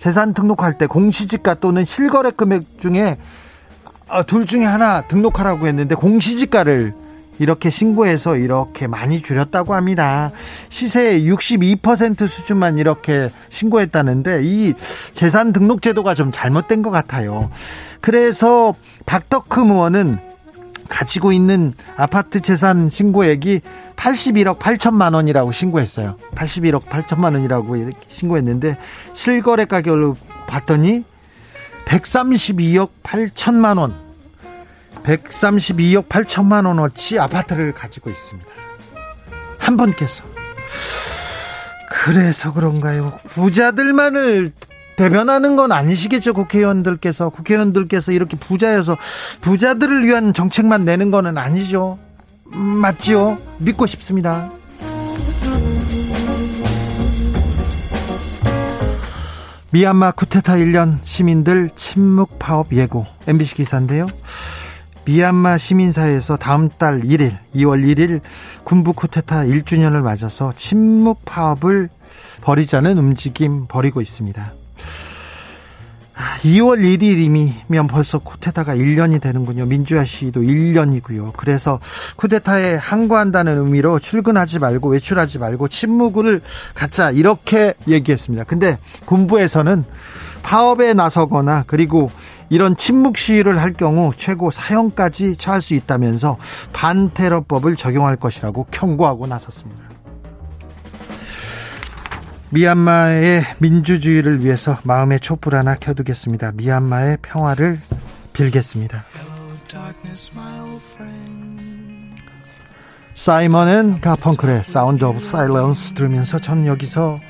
재산 0.00 0.32
등록할 0.32 0.78
때 0.78 0.86
공시지가 0.86 1.54
또는 1.56 1.84
실거래 1.84 2.30
금액 2.30 2.80
중에 2.80 3.18
아, 4.08 4.22
둘 4.22 4.46
중에 4.46 4.64
하나 4.64 5.02
등록하라고 5.02 5.66
했는데 5.66 5.94
공시지가를 5.94 6.94
이렇게 7.38 7.68
신고해서 7.68 8.36
이렇게 8.36 8.86
많이 8.86 9.20
줄였다고 9.20 9.74
합니다. 9.74 10.32
시세의 10.70 11.30
62% 11.30 12.26
수준만 12.26 12.78
이렇게 12.78 13.30
신고했다는데 13.50 14.40
이 14.42 14.72
재산 15.12 15.52
등록 15.52 15.82
제도가 15.82 16.14
좀 16.14 16.32
잘못된 16.32 16.80
것 16.80 16.90
같아요. 16.90 17.50
그래서 18.00 18.74
박덕흠 19.04 19.70
의원은 19.70 20.29
가지고 20.90 21.32
있는 21.32 21.72
아파트 21.96 22.40
재산 22.40 22.90
신고액이 22.90 23.62
81억 23.96 24.58
8천만 24.58 25.14
원이라고 25.14 25.52
신고했어요. 25.52 26.16
81억 26.32 26.86
8천만 26.86 27.34
원이라고 27.34 27.76
신고했는데 28.08 28.76
실거래 29.14 29.64
가격을 29.64 30.14
봤더니 30.46 31.04
132억 31.86 32.90
8천만 33.02 33.78
원. 33.78 33.94
132억 35.04 36.08
8천만 36.08 36.66
원어치 36.66 37.18
아파트를 37.18 37.72
가지고 37.72 38.10
있습니다. 38.10 38.50
한 39.58 39.76
분께서. 39.76 40.24
그래서 41.88 42.52
그런가요? 42.52 43.12
부자들만을 43.28 44.52
대변하는 45.00 45.56
건 45.56 45.72
아니시겠죠, 45.72 46.34
국회의원들께서. 46.34 47.30
국회의원들께서 47.30 48.12
이렇게 48.12 48.36
부자여서 48.36 48.98
부자들을 49.40 50.04
위한 50.04 50.34
정책만 50.34 50.84
내는 50.84 51.10
거는 51.10 51.38
아니죠. 51.38 51.98
음, 52.52 52.58
맞지요? 52.58 53.38
믿고 53.60 53.86
싶습니다. 53.86 54.50
미얀마 59.70 60.10
쿠데타 60.10 60.56
1년 60.56 60.98
시민들 61.02 61.70
침묵 61.76 62.38
파업 62.38 62.74
예고 62.74 63.06
MBC 63.26 63.54
기사인데요. 63.54 64.06
미얀마 65.06 65.56
시민사회에서 65.56 66.36
다음 66.36 66.68
달 66.68 67.00
1일, 67.00 67.38
2월 67.54 67.86
1일 67.86 68.20
군부 68.64 68.92
쿠데타 68.92 69.44
1주년을 69.44 70.02
맞아서 70.02 70.52
침묵 70.58 71.24
파업을 71.24 71.88
벌이자는 72.42 72.98
움직임 72.98 73.66
벌이고 73.66 74.02
있습니다. 74.02 74.59
2월 76.42 76.80
1일이면 76.80 77.88
벌써 77.88 78.18
쿠데타가 78.18 78.74
1년이 78.74 79.20
되는군요. 79.20 79.66
민주화 79.66 80.04
시위도 80.04 80.40
1년이고요. 80.40 81.32
그래서 81.36 81.80
쿠데타에 82.16 82.74
항거한다는 82.76 83.58
의미로 83.58 83.98
출근하지 83.98 84.58
말고 84.58 84.90
외출하지 84.90 85.38
말고 85.38 85.68
침묵을 85.68 86.40
갖자 86.74 87.10
이렇게 87.10 87.74
얘기했습니다. 87.86 88.44
근데 88.44 88.78
군부에서는 89.06 89.84
파업에 90.42 90.94
나서거나 90.94 91.64
그리고 91.66 92.10
이런 92.48 92.76
침묵 92.76 93.16
시위를 93.16 93.60
할 93.60 93.72
경우 93.72 94.12
최고 94.16 94.50
사형까지 94.50 95.36
처할 95.36 95.62
수 95.62 95.74
있다면서 95.74 96.36
반테러법을 96.72 97.76
적용할 97.76 98.16
것이라고 98.16 98.66
경고하고 98.70 99.26
나섰습니다. 99.26 99.89
미얀마의 102.52 103.44
민주주의를 103.58 104.44
위해서 104.44 104.78
마음의 104.82 105.20
촛불 105.20 105.54
하나 105.54 105.76
켜두겠습니다. 105.76 106.52
미얀마의 106.52 107.18
평화를 107.22 107.78
빌겠습니다. 108.32 109.04
Simon 113.14 113.68
and 113.68 114.00
Garfunkel의 114.00 114.64
Sound 114.64 115.04
of 115.04 115.20
Silence 115.20 115.92
들으면서 115.94 116.38
전 116.40 116.66
여기서 116.66 117.20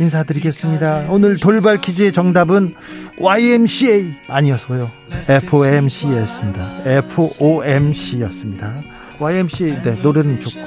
인사드리겠습니다. 0.00 1.06
오늘 1.10 1.38
돌발 1.38 1.80
퀴즈의 1.80 2.12
정답은 2.12 2.74
YMCA 3.18 4.16
아니었고요. 4.26 4.90
FOMC였습니다. 5.28 6.78
FOMC였습니다. 6.84 8.74
YMCA 9.20 9.82
네, 9.82 9.92
노래는 10.02 10.40
좋고 10.40 10.60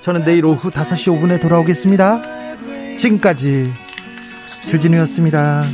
저는 0.00 0.24
내일 0.24 0.46
오후 0.46 0.70
5시 0.70 1.12
5분에 1.18 1.42
돌아오겠습니다. 1.42 2.45
지금까지 2.96 3.72
주진우였습니다. 4.68 5.64